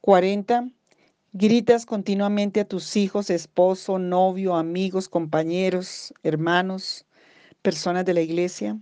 40. 0.00 0.70
Gritas 1.34 1.84
continuamente 1.84 2.60
a 2.60 2.64
tus 2.64 2.96
hijos, 2.96 3.28
esposo, 3.28 3.98
novio, 3.98 4.54
amigos, 4.54 5.10
compañeros, 5.10 6.14
hermanos, 6.22 7.04
personas 7.60 8.06
de 8.06 8.14
la 8.14 8.22
iglesia. 8.22 8.78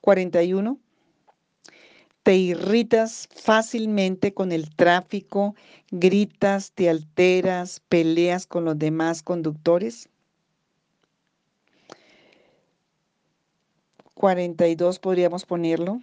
41. 0.00 0.80
Te 2.24 2.34
irritas 2.34 3.28
fácilmente 3.32 4.34
con 4.34 4.50
el 4.50 4.74
tráfico, 4.74 5.54
gritas, 5.92 6.72
te 6.72 6.90
alteras, 6.90 7.80
peleas 7.88 8.44
con 8.48 8.64
los 8.64 8.76
demás 8.76 9.22
conductores. 9.22 10.08
42 14.16 14.98
podríamos 14.98 15.44
ponerlo. 15.44 16.00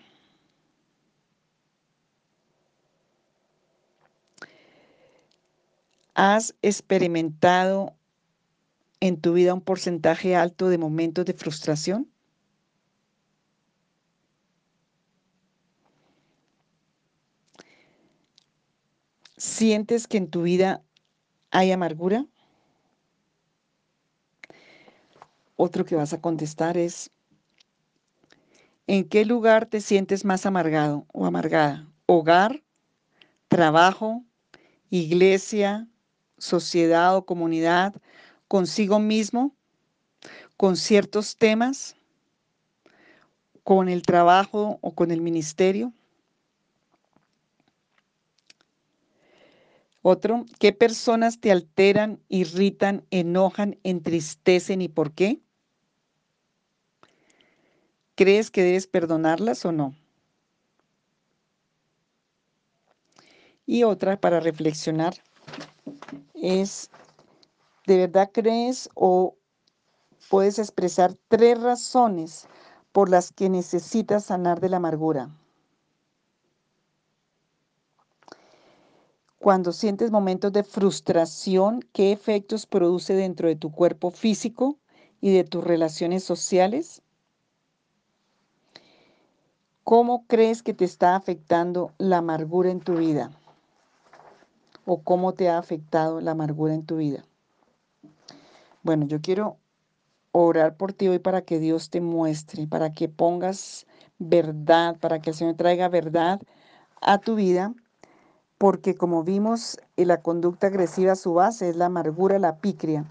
¿Has 6.13 6.55
experimentado 6.61 7.95
en 8.99 9.19
tu 9.19 9.33
vida 9.33 9.55
un 9.55 9.61
porcentaje 9.61 10.35
alto 10.35 10.69
de 10.69 10.77
momentos 10.77 11.25
de 11.25 11.33
frustración? 11.33 12.07
¿Sientes 19.37 20.07
que 20.07 20.17
en 20.17 20.29
tu 20.29 20.43
vida 20.43 20.83
hay 21.49 21.71
amargura? 21.71 22.27
Otro 25.55 25.83
que 25.83 25.95
vas 25.95 26.13
a 26.13 26.21
contestar 26.21 26.77
es, 26.77 27.09
¿en 28.87 29.07
qué 29.07 29.25
lugar 29.25 29.65
te 29.65 29.81
sientes 29.81 30.25
más 30.25 30.45
amargado 30.45 31.05
o 31.13 31.25
amargada? 31.25 31.87
¿Hogar? 32.05 32.63
¿Trabajo? 33.47 34.23
¿Iglesia? 34.89 35.87
sociedad 36.43 37.15
o 37.15 37.25
comunidad, 37.25 37.95
consigo 38.47 38.99
mismo, 38.99 39.55
con 40.57 40.75
ciertos 40.77 41.37
temas, 41.37 41.95
con 43.63 43.89
el 43.89 44.01
trabajo 44.01 44.77
o 44.81 44.93
con 44.93 45.11
el 45.11 45.21
ministerio. 45.21 45.93
Otro, 50.01 50.45
¿qué 50.59 50.73
personas 50.73 51.39
te 51.39 51.49
alteran, 51.49 52.19
irritan, 52.27 53.05
enojan, 53.09 53.79
entristecen 53.83 54.81
y 54.81 54.89
por 54.89 55.13
qué? 55.13 55.39
¿Crees 58.15 58.51
que 58.51 58.63
debes 58.63 58.87
perdonarlas 58.87 59.65
o 59.65 59.71
no? 59.71 59.95
Y 63.65 63.83
otra 63.83 64.19
para 64.19 64.39
reflexionar 64.39 65.15
es, 66.33 66.89
¿de 67.87 67.97
verdad 67.97 68.29
crees 68.33 68.89
o 68.93 69.35
puedes 70.29 70.59
expresar 70.59 71.15
tres 71.27 71.61
razones 71.61 72.47
por 72.91 73.09
las 73.09 73.31
que 73.31 73.49
necesitas 73.49 74.25
sanar 74.25 74.59
de 74.59 74.69
la 74.69 74.77
amargura? 74.77 75.29
Cuando 79.39 79.73
sientes 79.73 80.09
momentos 80.09 80.53
de 80.53 80.63
frustración, 80.63 81.81
¿qué 81.91 82.13
efectos 82.13 82.65
produce 82.65 83.13
dentro 83.13 83.47
de 83.47 83.57
tu 83.57 83.71
cuerpo 83.71 84.09
físico 84.09 84.79
y 85.19 85.33
de 85.33 85.43
tus 85.43 85.63
relaciones 85.63 86.23
sociales? 86.23 87.02
¿Cómo 89.83 90.25
crees 90.27 90.63
que 90.63 90.73
te 90.73 90.85
está 90.85 91.15
afectando 91.15 91.91
la 91.97 92.19
amargura 92.19 92.71
en 92.71 92.79
tu 92.79 92.95
vida? 92.95 93.31
¿O 94.85 95.01
cómo 95.01 95.33
te 95.33 95.49
ha 95.49 95.57
afectado 95.57 96.21
la 96.21 96.31
amargura 96.31 96.73
en 96.73 96.85
tu 96.85 96.97
vida? 96.97 97.25
Bueno, 98.81 99.05
yo 99.07 99.21
quiero 99.21 99.57
orar 100.31 100.77
por 100.77 100.93
ti 100.93 101.07
hoy 101.09 101.19
para 101.19 101.41
que 101.41 101.59
Dios 101.59 101.89
te 101.89 101.99
muestre, 101.99 102.65
para 102.65 102.93
que 102.93 103.09
pongas 103.09 103.85
verdad, 104.19 104.97
para 104.99 105.19
que 105.19 105.31
el 105.31 105.35
Señor 105.35 105.55
traiga 105.55 105.89
verdad 105.89 106.41
a 107.01 107.17
tu 107.17 107.35
vida 107.35 107.73
porque 108.63 108.95
como 108.95 109.25
vimos, 109.25 109.77
eh, 109.97 110.05
la 110.05 110.21
conducta 110.21 110.67
agresiva, 110.67 111.15
su 111.15 111.33
base 111.33 111.67
es 111.67 111.75
la 111.75 111.87
amargura, 111.87 112.39
la 112.39 112.59
picria. 112.59 113.03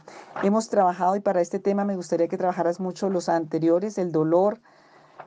Hemos 0.42 0.70
trabajado 0.70 1.14
y 1.14 1.20
para 1.20 1.42
este 1.42 1.58
tema 1.58 1.84
me 1.84 1.94
gustaría 1.94 2.26
que 2.26 2.38
trabajaras 2.38 2.80
mucho 2.80 3.10
los 3.10 3.28
anteriores, 3.28 3.98
el 3.98 4.12
dolor, 4.12 4.62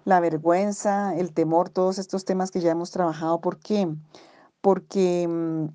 la 0.06 0.20
vergüenza, 0.20 1.16
el 1.16 1.34
temor, 1.34 1.70
todos 1.70 1.98
estos 1.98 2.26
temas 2.26 2.52
que 2.52 2.62
ya 2.62 2.72
hemos 2.72 2.92
trabajado. 2.92 3.42
¿Por 3.42 3.60
qué? 3.60 3.88
Porque 4.62 5.28
mm, 5.28 5.66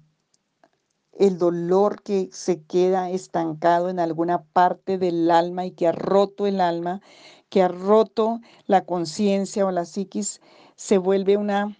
el 1.18 1.36
dolor 1.36 2.02
que 2.02 2.30
se 2.32 2.62
queda 2.62 3.10
estancado 3.10 3.90
en 3.90 3.98
alguna 3.98 4.42
parte 4.42 4.96
del 4.98 5.30
alma 5.30 5.66
y 5.66 5.72
que 5.72 5.88
ha 5.88 5.92
roto 5.92 6.46
el 6.46 6.60
alma, 6.60 7.02
que 7.50 7.62
ha 7.62 7.68
roto 7.68 8.40
la 8.66 8.84
conciencia 8.86 9.66
o 9.66 9.70
la 9.72 9.84
psiquis, 9.84 10.40
se 10.76 10.96
vuelve 10.96 11.36
una 11.36 11.76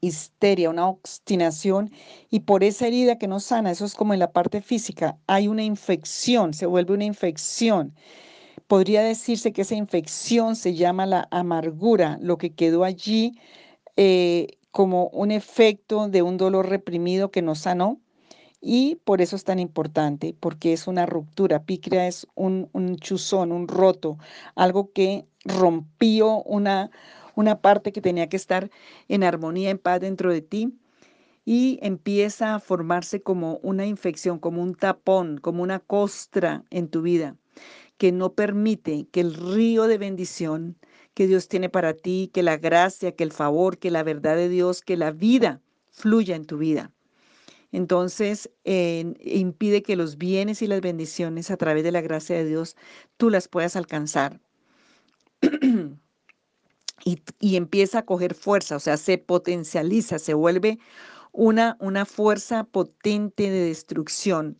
histeria, 0.00 0.70
una 0.70 0.88
obstinación 0.88 1.92
y 2.30 2.40
por 2.40 2.64
esa 2.64 2.86
herida 2.86 3.18
que 3.18 3.28
no 3.28 3.38
sana, 3.38 3.70
eso 3.70 3.84
es 3.84 3.94
como 3.94 4.14
en 4.14 4.18
la 4.18 4.32
parte 4.32 4.62
física, 4.62 5.16
hay 5.26 5.46
una 5.46 5.62
infección, 5.62 6.54
se 6.54 6.66
vuelve 6.66 6.94
una 6.94 7.04
infección. 7.04 7.94
Podría 8.72 9.02
decirse 9.02 9.52
que 9.52 9.60
esa 9.60 9.74
infección 9.74 10.56
se 10.56 10.72
llama 10.72 11.04
la 11.04 11.28
amargura, 11.30 12.16
lo 12.22 12.38
que 12.38 12.54
quedó 12.54 12.84
allí 12.84 13.38
eh, 13.98 14.46
como 14.70 15.08
un 15.08 15.30
efecto 15.30 16.08
de 16.08 16.22
un 16.22 16.38
dolor 16.38 16.70
reprimido 16.70 17.30
que 17.30 17.42
no 17.42 17.54
sanó. 17.54 18.00
Y 18.62 18.94
por 19.04 19.20
eso 19.20 19.36
es 19.36 19.44
tan 19.44 19.58
importante, 19.58 20.34
porque 20.40 20.72
es 20.72 20.86
una 20.86 21.04
ruptura. 21.04 21.64
Picria 21.64 22.06
es 22.08 22.26
un, 22.34 22.70
un 22.72 22.96
chuzón, 22.96 23.52
un 23.52 23.68
roto, 23.68 24.16
algo 24.54 24.90
que 24.94 25.26
rompió 25.44 26.42
una, 26.42 26.90
una 27.34 27.60
parte 27.60 27.92
que 27.92 28.00
tenía 28.00 28.30
que 28.30 28.38
estar 28.38 28.70
en 29.06 29.22
armonía, 29.22 29.68
en 29.68 29.76
paz 29.76 30.00
dentro 30.00 30.32
de 30.32 30.40
ti, 30.40 30.72
y 31.44 31.78
empieza 31.82 32.54
a 32.54 32.58
formarse 32.58 33.20
como 33.22 33.58
una 33.62 33.84
infección, 33.84 34.38
como 34.38 34.62
un 34.62 34.74
tapón, 34.74 35.36
como 35.36 35.62
una 35.62 35.78
costra 35.78 36.64
en 36.70 36.88
tu 36.88 37.02
vida, 37.02 37.36
que 37.98 38.12
no 38.12 38.34
permite 38.34 39.06
que 39.10 39.20
el 39.20 39.34
río 39.34 39.86
de 39.86 39.98
bendición 39.98 40.76
que 41.14 41.26
Dios 41.26 41.48
tiene 41.48 41.68
para 41.68 41.94
ti, 41.94 42.30
que 42.32 42.42
la 42.42 42.56
gracia, 42.56 43.12
que 43.12 43.24
el 43.24 43.32
favor, 43.32 43.78
que 43.78 43.90
la 43.90 44.02
verdad 44.02 44.36
de 44.36 44.48
Dios, 44.48 44.82
que 44.82 44.96
la 44.96 45.12
vida 45.12 45.60
fluya 45.90 46.36
en 46.36 46.46
tu 46.46 46.58
vida. 46.58 46.90
Entonces, 47.70 48.50
impide 48.64 49.82
que 49.82 49.96
los 49.96 50.18
bienes 50.18 50.60
y 50.62 50.66
las 50.66 50.80
bendiciones 50.80 51.50
a 51.50 51.56
través 51.56 51.84
de 51.84 51.92
la 51.92 52.02
gracia 52.02 52.36
de 52.36 52.44
Dios 52.44 52.76
tú 53.16 53.30
las 53.30 53.48
puedas 53.48 53.76
alcanzar. 53.76 54.40
y, 57.04 57.56
empieza 57.56 58.00
a 58.00 58.04
coger 58.04 58.34
fuerza, 58.34 58.76
o 58.76 58.80
sea, 58.80 58.96
se 58.96 59.18
potencializa, 59.18 60.18
se 60.18 60.34
vuelve 60.34 60.78
una, 61.32 61.76
una 61.80 62.04
fuerza 62.04 62.64
potente 62.64 63.50
de 63.50 63.66
destrucción 63.66 64.58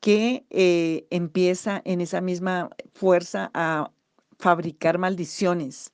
que 0.00 0.46
eh, 0.50 1.06
empieza 1.10 1.82
en 1.84 2.00
esa 2.00 2.20
misma 2.20 2.70
fuerza 2.92 3.50
a 3.54 3.90
fabricar 4.38 4.98
maldiciones 4.98 5.92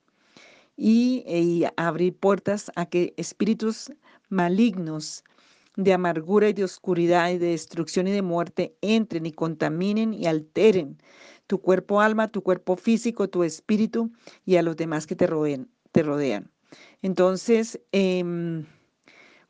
y, 0.77 1.65
abrir 1.77 2.17
puertas 2.17 2.71
a 2.75 2.85
que 2.85 3.13
espíritus 3.17 3.91
malignos 4.29 5.23
de 5.77 5.93
amargura 5.93 6.49
y 6.49 6.53
de 6.53 6.63
oscuridad 6.63 7.31
y 7.31 7.37
de 7.37 7.47
destrucción 7.47 8.07
y 8.07 8.11
de 8.11 8.21
muerte 8.21 8.77
entren 8.81 9.25
y 9.25 9.31
contaminen 9.31 10.13
y 10.13 10.25
alteren 10.25 10.97
tu 11.47 11.59
cuerpo 11.61 12.01
alma, 12.01 12.31
tu 12.31 12.43
cuerpo 12.43 12.75
físico, 12.75 13.29
tu 13.29 13.43
espíritu 13.43 14.11
y 14.45 14.57
a 14.57 14.63
los 14.63 14.77
demás 14.77 15.07
que 15.07 15.15
te 15.15 15.27
rodeen 15.27 15.69
te 15.95 16.03
rodean. 16.03 16.51
Entonces, 17.01 17.79
em, 17.93 18.65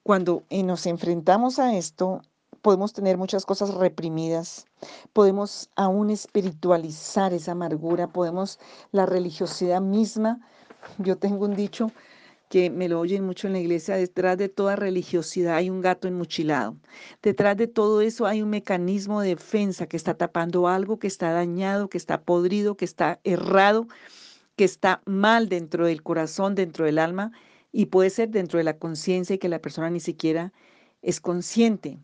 cuando 0.04 0.44
eh, 0.52 0.62
nos 0.62 0.86
enfrentamos 0.86 1.58
a 1.58 1.76
esto, 1.76 2.22
podemos 2.66 2.94
tener 2.94 3.16
muchas 3.16 3.46
cosas 3.46 3.76
reprimidas, 3.76 4.66
podemos 5.14 5.70
aún 5.76 6.10
espiritualizar 6.10 7.32
esa 7.32 7.52
amargura, 7.52 8.08
podemos 8.08 8.60
la 8.92 9.06
religiosidad 9.06 9.82
misma. 9.82 10.40
Yo 10.98 11.16
tengo 11.16 11.46
un 11.46 11.56
dicho 11.56 11.92
que 12.50 12.72
me 12.72 12.90
lo 12.90 13.00
oyen 13.00 13.24
mucho 13.24 13.46
en 13.46 13.54
la 13.54 13.60
iglesia, 13.60 13.98
detrás 13.98 14.40
de 14.40 14.50
toda 14.50 14.76
religiosidad 14.76 15.58
hay 15.58 15.70
un 15.70 15.80
gato 15.80 16.08
enmuchilado. 16.08 16.76
Detrás 17.22 17.56
de 17.56 17.68
todo 17.68 18.02
eso 18.02 18.26
hay 18.26 18.42
un 18.42 18.50
mecanismo 18.50 19.22
de 19.22 19.36
defensa 19.36 19.86
que 19.86 19.98
está 19.98 20.16
tapando 20.16 20.68
algo 20.68 20.98
que 20.98 21.06
está 21.06 21.34
dañado, 21.34 21.88
que 21.88 22.00
está 22.00 22.24
podrido, 22.24 22.76
que 22.76 22.86
está 22.86 23.20
errado 23.24 23.86
que 24.56 24.64
está 24.64 25.04
mal 25.06 25.50
dentro 25.50 25.86
del 25.86 26.02
corazón, 26.02 26.56
dentro 26.56 26.86
del 26.86 26.98
alma, 26.98 27.32
y 27.72 27.88
puede 27.88 28.10
ser 28.10 28.30
dentro 28.30 28.58
de 28.58 28.64
la 28.64 28.80
conciencia 28.80 29.36
y 29.36 29.38
que 29.38 29.50
la 29.50 29.60
persona 29.60 29.92
ni 29.92 30.00
siquiera 30.00 30.52
es 31.04 31.20
consciente. 31.22 32.00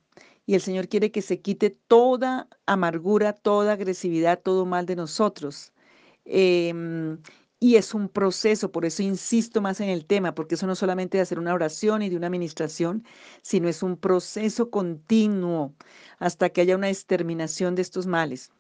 Y 0.52 0.56
el 0.56 0.62
Señor 0.62 0.90
quiere 0.90 1.12
que 1.12 1.22
se 1.22 1.40
quite 1.40 1.70
toda 1.70 2.50
amargura, 2.66 3.32
toda 3.32 3.72
agresividad, 3.72 4.42
todo 4.42 4.66
mal 4.66 4.86
de 4.86 4.98
nosotros. 4.98 5.72
Em, 6.26 7.20
y 7.62 7.78
es 7.78 7.94
un 7.94 8.10
proceso, 8.10 8.70
por 8.70 8.84
eso 8.84 9.02
insisto 9.02 9.62
más 9.62 9.80
en 9.80 9.88
el 9.88 10.06
tema, 10.06 10.36
porque 10.36 10.56
eso 10.56 10.68
no 10.68 10.76
solamente 10.76 11.18
de 11.18 11.22
hacer 11.22 11.40
una 11.40 11.54
oración 11.54 12.02
y 12.02 12.10
de 12.10 12.18
una 12.18 12.28
administración, 12.28 13.06
sino 13.42 13.70
es 13.70 13.82
un 13.82 13.96
proceso 13.96 14.70
continuo 14.70 15.74
hasta 16.20 16.50
que 16.50 16.60
haya 16.60 16.76
una 16.76 16.90
exterminación 16.90 17.76
de 17.76 17.84
estos 17.84 18.06
males 18.06 18.52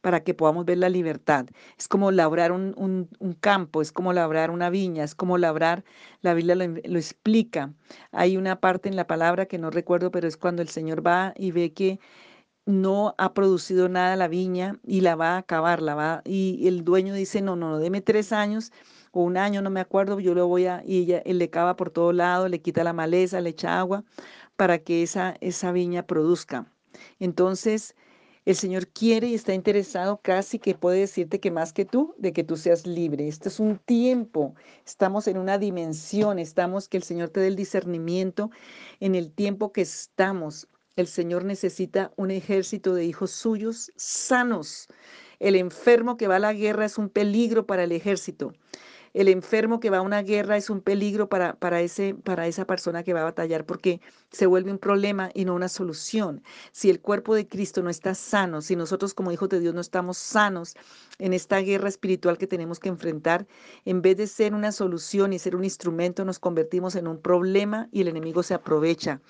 para 0.00 0.22
que 0.24 0.34
podamos 0.34 0.64
ver 0.64 0.78
la 0.78 0.88
libertad. 0.88 1.46
Es 1.78 1.88
como 1.88 2.10
labrar 2.10 2.52
un, 2.52 3.08
campo, 3.40 3.82
es 3.82 3.92
como 3.92 4.12
labrar 4.12 4.50
una 4.50 4.70
viña, 4.70 5.04
es 5.04 5.14
como 5.14 5.38
labrar, 5.38 5.84
la 6.20 6.34
Biblia 6.34 6.54
lo, 6.54 6.66
lo, 6.66 6.98
explica. 6.98 7.72
Hay 8.12 8.36
una 8.36 8.60
parte 8.60 8.88
en 8.88 8.96
la 8.96 9.06
palabra 9.06 9.46
que 9.46 9.58
no 9.58 9.70
recuerdo, 9.70 10.10
pero 10.10 10.28
es 10.28 10.36
cuando 10.36 10.62
el 10.62 10.68
Señor 10.68 11.06
va 11.06 11.34
y 11.36 11.52
ve 11.52 11.72
que 11.72 11.98
no 12.66 13.14
ha 13.18 13.34
producido 13.34 13.88
nada 13.88 14.16
la 14.16 14.28
viña 14.28 14.78
y 14.84 15.00
la 15.00 15.16
va 15.16 15.34
a 15.34 15.38
acabar, 15.38 15.82
la 15.82 15.94
va, 15.94 16.22
y 16.24 16.66
el 16.68 16.84
dueño 16.84 17.14
dice, 17.14 17.42
no, 17.42 17.56
no, 17.56 17.70
no, 17.70 17.78
deme 17.78 18.00
tres 18.00 18.32
años 18.32 18.72
o 19.10 19.22
un 19.22 19.36
año, 19.36 19.62
no 19.62 19.70
me 19.70 19.80
acuerdo, 19.80 20.20
yo 20.20 20.34
lo 20.34 20.46
voy 20.46 20.66
a, 20.66 20.82
y 20.86 20.98
ella, 20.98 21.22
él 21.24 21.38
le 21.38 21.50
cava 21.50 21.76
por 21.76 21.90
todo 21.90 22.12
lado, 22.12 22.48
le 22.48 22.60
quita 22.62 22.84
la 22.84 22.92
maleza, 22.92 23.40
le 23.40 23.50
echa 23.50 23.78
agua 23.78 24.04
para 24.56 24.78
que 24.78 25.02
esa, 25.02 25.36
esa 25.40 25.72
viña 25.72 26.06
produzca. 26.06 26.66
Entonces, 27.18 27.96
el 28.44 28.56
Señor 28.56 28.88
quiere 28.88 29.28
y 29.28 29.34
está 29.34 29.54
interesado 29.54 30.20
casi 30.20 30.58
que 30.58 30.74
puede 30.74 31.00
decirte 31.00 31.38
que 31.38 31.52
más 31.52 31.72
que 31.72 31.84
tú, 31.84 32.14
de 32.18 32.32
que 32.32 32.42
tú 32.42 32.56
seas 32.56 32.86
libre. 32.86 33.28
Este 33.28 33.48
es 33.48 33.60
un 33.60 33.78
tiempo, 33.78 34.54
estamos 34.84 35.28
en 35.28 35.38
una 35.38 35.58
dimensión, 35.58 36.38
estamos 36.40 36.88
que 36.88 36.96
el 36.96 37.04
Señor 37.04 37.28
te 37.28 37.40
dé 37.40 37.46
el 37.46 37.56
discernimiento 37.56 38.50
en 38.98 39.14
el 39.14 39.32
tiempo 39.32 39.72
que 39.72 39.82
estamos. 39.82 40.68
El 40.96 41.06
Señor 41.06 41.44
necesita 41.44 42.12
un 42.16 42.32
ejército 42.32 42.94
de 42.94 43.04
hijos 43.04 43.30
suyos 43.30 43.92
sanos. 43.96 44.88
El 45.38 45.54
enfermo 45.54 46.16
que 46.16 46.28
va 46.28 46.36
a 46.36 46.40
la 46.40 46.52
guerra 46.52 46.84
es 46.84 46.98
un 46.98 47.08
peligro 47.08 47.66
para 47.66 47.84
el 47.84 47.92
ejército. 47.92 48.52
El 49.14 49.28
enfermo 49.28 49.78
que 49.78 49.90
va 49.90 49.98
a 49.98 50.02
una 50.02 50.22
guerra 50.22 50.56
es 50.56 50.70
un 50.70 50.80
peligro 50.80 51.28
para, 51.28 51.54
para, 51.54 51.82
ese, 51.82 52.14
para 52.14 52.46
esa 52.46 52.66
persona 52.66 53.02
que 53.02 53.12
va 53.12 53.20
a 53.20 53.24
batallar 53.24 53.66
porque 53.66 54.00
se 54.30 54.46
vuelve 54.46 54.70
un 54.70 54.78
problema 54.78 55.30
y 55.34 55.44
no 55.44 55.54
una 55.54 55.68
solución. 55.68 56.42
Si 56.72 56.88
el 56.88 57.00
cuerpo 57.00 57.34
de 57.34 57.46
Cristo 57.46 57.82
no 57.82 57.90
está 57.90 58.14
sano, 58.14 58.62
si 58.62 58.74
nosotros 58.74 59.12
como 59.12 59.30
hijos 59.30 59.50
de 59.50 59.60
Dios 59.60 59.74
no 59.74 59.82
estamos 59.82 60.16
sanos 60.16 60.74
en 61.18 61.34
esta 61.34 61.58
guerra 61.58 61.90
espiritual 61.90 62.38
que 62.38 62.46
tenemos 62.46 62.80
que 62.80 62.88
enfrentar, 62.88 63.46
en 63.84 64.00
vez 64.00 64.16
de 64.16 64.26
ser 64.26 64.54
una 64.54 64.72
solución 64.72 65.34
y 65.34 65.38
ser 65.38 65.56
un 65.56 65.64
instrumento, 65.64 66.24
nos 66.24 66.38
convertimos 66.38 66.96
en 66.96 67.06
un 67.06 67.20
problema 67.20 67.88
y 67.92 68.00
el 68.00 68.08
enemigo 68.08 68.42
se 68.42 68.54
aprovecha 68.54 69.20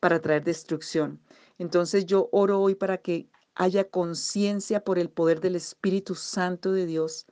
para 0.00 0.20
traer 0.20 0.44
destrucción. 0.44 1.18
Entonces 1.56 2.04
yo 2.04 2.28
oro 2.32 2.60
hoy 2.60 2.74
para 2.74 2.98
que 2.98 3.28
haya 3.54 3.88
conciencia 3.88 4.84
por 4.84 4.98
el 4.98 5.08
poder 5.08 5.40
del 5.40 5.56
Espíritu 5.56 6.14
Santo 6.14 6.72
de 6.72 6.84
Dios, 6.84 7.26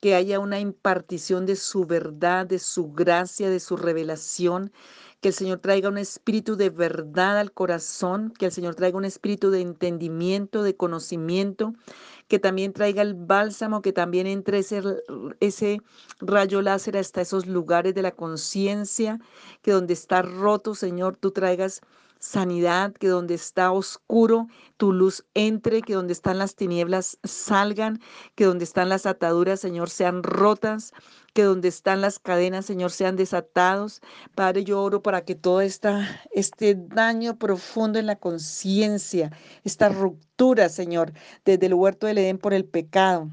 que 0.00 0.14
haya 0.14 0.40
una 0.40 0.60
impartición 0.60 1.46
de 1.46 1.56
su 1.56 1.84
verdad, 1.84 2.46
de 2.46 2.58
su 2.58 2.92
gracia, 2.92 3.50
de 3.50 3.60
su 3.60 3.76
revelación, 3.76 4.72
que 5.20 5.28
el 5.28 5.34
Señor 5.34 5.58
traiga 5.58 5.90
un 5.90 5.98
espíritu 5.98 6.56
de 6.56 6.70
verdad 6.70 7.38
al 7.38 7.52
corazón, 7.52 8.32
que 8.38 8.46
el 8.46 8.52
Señor 8.52 8.74
traiga 8.74 8.96
un 8.96 9.04
espíritu 9.04 9.50
de 9.50 9.60
entendimiento, 9.60 10.62
de 10.62 10.76
conocimiento, 10.76 11.74
que 12.28 12.38
también 12.38 12.72
traiga 12.72 13.02
el 13.02 13.14
bálsamo, 13.14 13.82
que 13.82 13.92
también 13.92 14.26
entre 14.26 14.60
ese, 14.60 14.82
ese 15.40 15.82
rayo 16.20 16.62
láser 16.62 16.96
hasta 16.96 17.20
esos 17.20 17.46
lugares 17.46 17.94
de 17.94 18.02
la 18.02 18.12
conciencia, 18.12 19.20
que 19.60 19.72
donde 19.72 19.92
está 19.92 20.22
roto, 20.22 20.74
Señor, 20.74 21.16
tú 21.16 21.32
traigas 21.32 21.82
sanidad, 22.20 22.92
que 22.92 23.08
donde 23.08 23.34
está 23.34 23.72
oscuro 23.72 24.46
tu 24.76 24.92
luz 24.92 25.24
entre, 25.34 25.82
que 25.82 25.94
donde 25.94 26.12
están 26.12 26.38
las 26.38 26.54
tinieblas 26.54 27.18
salgan, 27.24 28.00
que 28.36 28.44
donde 28.44 28.64
están 28.64 28.88
las 28.88 29.06
ataduras, 29.06 29.58
Señor, 29.60 29.90
sean 29.90 30.22
rotas, 30.22 30.92
que 31.34 31.42
donde 31.42 31.68
están 31.68 32.00
las 32.00 32.18
cadenas, 32.18 32.66
Señor, 32.66 32.92
sean 32.92 33.16
desatados. 33.16 34.00
Padre, 34.34 34.64
yo 34.64 34.82
oro 34.82 35.02
para 35.02 35.24
que 35.24 35.34
todo 35.34 35.60
este 35.60 36.74
daño 36.76 37.38
profundo 37.38 37.98
en 37.98 38.06
la 38.06 38.16
conciencia, 38.16 39.32
esta 39.64 39.88
ruptura, 39.88 40.68
Señor, 40.68 41.12
desde 41.44 41.66
el 41.66 41.74
huerto 41.74 42.06
del 42.06 42.18
Edén 42.18 42.38
por 42.38 42.54
el 42.54 42.64
pecado, 42.64 43.28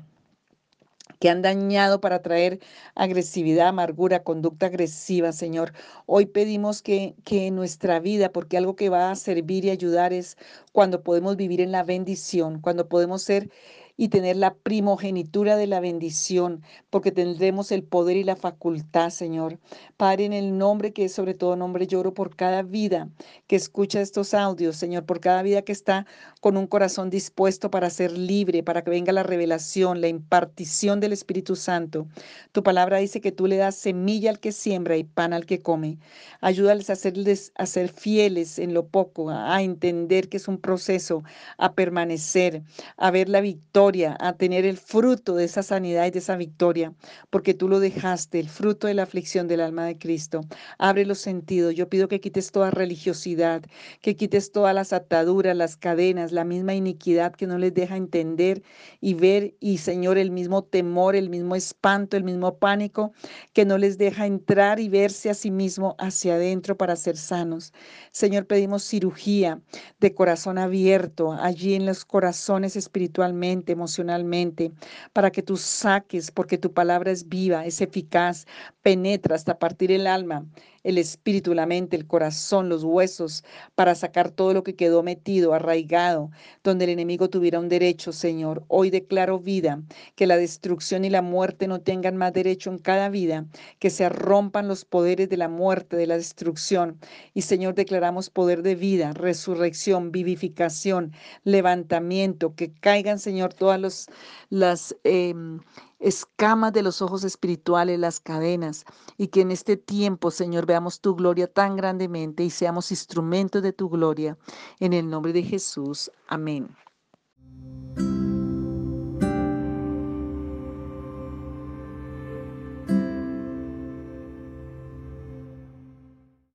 que 1.20 1.30
han 1.30 1.42
dañado 1.42 2.02
para 2.02 2.22
traer 2.22 2.60
agresividad, 2.96 3.68
amargura, 3.70 4.24
conducta 4.24 4.68
agresiva, 4.68 5.32
Señor. 5.32 5.74
Hoy 6.06 6.26
pedimos 6.28 6.82
que, 6.82 7.16
que 7.24 7.52
nuestra 7.52 8.00
vida, 8.00 8.32
porque 8.32 8.58
algo 8.58 8.76
que 8.76 8.90
va 8.90 9.12
a 9.12 9.16
servir 9.16 9.66
y 9.66 9.70
ayudar 9.72 10.14
es 10.14 10.38
cuando 10.72 11.04
podemos 11.04 11.36
vivir 11.38 11.62
en 11.62 11.72
la 11.72 11.84
bendición, 11.84 12.60
cuando 12.62 12.88
podemos 12.90 13.24
ser 13.24 13.50
y 13.98 14.10
tener 14.10 14.38
la 14.38 14.54
primogenitura 14.54 15.58
de 15.58 15.66
la 15.66 15.80
bendición, 15.80 16.62
porque 16.92 17.12
tendremos 17.12 17.72
el 17.72 17.84
poder 17.84 18.16
y 18.16 18.24
la 18.24 18.36
facultad, 18.36 19.10
Señor. 19.10 19.60
Padre, 19.98 20.26
en 20.26 20.34
el 20.34 20.58
nombre 20.58 20.94
que 20.94 21.06
es 21.06 21.14
sobre 21.14 21.34
todo 21.34 21.56
nombre, 21.56 21.88
lloro 21.88 22.14
por 22.14 22.36
cada 22.36 22.62
vida 22.62 23.10
que 23.48 23.56
escucha 23.56 24.00
estos 24.00 24.36
audios, 24.36 24.76
Señor, 24.76 25.06
por 25.06 25.20
cada 25.20 25.42
vida 25.42 25.64
que 25.64 25.72
está 25.72 26.06
con 26.42 26.58
un 26.58 26.68
corazón 26.68 27.10
dispuesto 27.10 27.72
para 27.72 27.90
ser 27.90 28.16
libre, 28.16 28.62
para 28.62 28.84
que 28.84 28.92
venga 28.92 29.12
la 29.12 29.24
revelación, 29.24 30.00
la 30.00 30.08
impartición 30.08 31.00
del 31.00 31.14
Espíritu 31.14 31.56
Santo. 31.56 32.08
Tu 32.52 32.62
palabra 32.62 33.00
dice 33.00 33.20
que 33.20 33.32
tú 33.32 33.48
le 33.48 33.58
das 33.58 33.76
semilla 33.76 34.30
al 34.30 34.40
que 34.40 34.52
siembra 34.52 34.96
y 34.96 35.04
pan 35.04 35.34
al 35.34 35.48
que 35.48 35.62
come. 35.62 35.98
Ayúdales 36.40 36.92
a, 36.92 36.94
hacerles, 36.94 37.52
a 37.56 37.66
ser 37.66 37.90
fieles 37.90 38.60
en 38.60 38.76
lo 38.76 38.88
poco, 38.88 39.32
a 39.32 39.60
entender 39.64 40.30
que 40.30 40.38
es 40.38 40.48
un 40.48 40.60
proceso, 40.60 41.24
a 41.58 41.74
permanecer, 41.74 42.62
a 42.98 43.10
ver 43.10 43.28
la 43.28 43.42
victoria 43.42 43.87
a 44.20 44.34
tener 44.34 44.66
el 44.66 44.78
fruto 44.78 45.36
de 45.36 45.46
esa 45.46 45.64
sanidad 45.64 46.06
y 46.06 46.12
de 46.12 46.20
esa 46.20 46.36
victoria, 46.36 46.94
porque 47.30 47.54
tú 47.54 47.70
lo 47.70 47.80
dejaste, 47.80 48.38
el 48.38 48.50
fruto 48.50 48.88
de 48.88 48.94
la 48.94 49.04
aflicción 49.04 49.48
del 49.48 49.62
alma 49.62 49.86
de 49.86 49.98
Cristo. 49.98 50.42
Abre 50.78 51.06
los 51.06 51.20
sentidos. 51.20 51.74
Yo 51.74 51.88
pido 51.88 52.10
que 52.10 52.20
quites 52.20 52.52
toda 52.52 52.70
religiosidad, 52.70 53.64
que 54.02 54.18
quites 54.18 54.52
todas 54.52 54.76
las 54.76 54.92
ataduras, 54.92 55.56
las 55.56 55.78
cadenas, 55.78 56.34
la 56.34 56.44
misma 56.44 56.74
iniquidad 56.74 57.34
que 57.34 57.48
no 57.48 57.58
les 57.58 57.74
deja 57.74 57.96
entender 57.96 58.62
y 59.00 59.14
ver, 59.14 59.56
y 59.62 59.78
Señor, 59.78 60.18
el 60.18 60.32
mismo 60.32 60.64
temor, 60.66 61.16
el 61.16 61.30
mismo 61.30 61.56
espanto, 61.56 62.18
el 62.18 62.26
mismo 62.26 62.58
pánico 62.58 63.14
que 63.54 63.64
no 63.64 63.78
les 63.78 63.98
deja 63.98 64.26
entrar 64.26 64.82
y 64.82 64.90
verse 64.90 65.30
a 65.30 65.34
sí 65.34 65.50
mismo 65.50 65.96
hacia 65.98 66.36
adentro 66.36 66.76
para 66.76 66.98
ser 66.98 67.16
sanos. 67.16 67.72
Señor, 68.12 68.48
pedimos 68.48 68.84
cirugía 68.84 69.62
de 70.02 70.14
corazón 70.14 70.58
abierto 70.58 71.32
allí 71.32 71.76
en 71.76 71.86
los 71.86 72.04
corazones 72.04 72.76
espiritualmente 72.76 73.77
emocionalmente, 73.78 74.72
para 75.14 75.32
que 75.32 75.44
tú 75.44 75.56
saques, 75.58 76.32
porque 76.32 76.58
tu 76.58 76.74
palabra 76.74 77.12
es 77.12 77.30
viva, 77.30 77.66
es 77.66 77.80
eficaz, 77.82 78.46
penetra 78.82 79.36
hasta 79.36 79.60
partir 79.60 79.92
el 79.92 80.08
alma 80.08 80.46
el 80.88 80.98
espíritu, 80.98 81.54
la 81.54 81.66
mente, 81.66 81.98
el 81.98 82.08
corazón, 82.08 82.70
los 82.70 82.86
huesos, 82.86 83.44
para 83.76 83.94
sacar 83.94 84.32
todo 84.32 84.54
lo 84.54 84.64
que 84.64 84.76
quedó 84.76 85.04
metido, 85.04 85.54
arraigado, 85.54 86.32
donde 86.64 86.86
el 86.86 86.92
enemigo 86.92 87.30
tuviera 87.30 87.60
un 87.60 87.68
derecho, 87.68 88.14
Señor. 88.14 88.64
Hoy 88.70 88.90
declaro 88.90 89.38
vida, 89.38 89.84
que 90.16 90.26
la 90.26 90.38
destrucción 90.38 91.04
y 91.04 91.10
la 91.10 91.22
muerte 91.22 91.68
no 91.68 91.82
tengan 91.82 92.16
más 92.16 92.32
derecho 92.32 92.70
en 92.70 92.78
cada 92.78 93.10
vida, 93.10 93.46
que 93.80 93.90
se 93.90 94.08
rompan 94.08 94.70
los 94.70 94.86
poderes 94.86 95.28
de 95.28 95.36
la 95.36 95.50
muerte, 95.50 95.98
de 95.98 96.08
la 96.08 96.16
destrucción. 96.16 96.98
Y 97.34 97.42
Señor, 97.42 97.76
declaramos 97.76 98.30
poder 98.30 98.62
de 98.64 98.76
vida, 98.76 99.12
resurrección, 99.12 100.14
vivificación, 100.14 101.12
levantamiento, 101.44 102.56
que 102.56 102.72
caigan, 102.72 103.20
Señor, 103.20 103.54
todas 103.54 104.08
las... 104.50 104.96
Em, 105.04 105.60
escamas 106.00 106.74
de 106.74 106.84
los 106.84 107.02
ojos 107.02 107.24
espirituales, 107.24 108.00
las 108.00 108.20
cadenas, 108.20 108.86
y 109.18 109.28
que 109.28 109.42
en 109.42 109.52
este 109.52 109.78
tiempo, 109.78 110.32
Señor, 110.32 110.66
veamos 110.66 111.02
tu 111.02 111.16
gloria 111.16 111.52
tan 111.52 111.76
grandemente 111.76 112.44
y 112.44 112.50
seamos 112.50 112.92
instrumentos 112.92 113.62
de 113.62 113.74
tu 113.74 113.90
gloria. 113.90 114.38
En 114.80 114.94
el 114.94 115.10
nombre 115.10 115.34
de 115.34 115.44
Jesús. 115.44 116.12
Amén. 116.28 116.70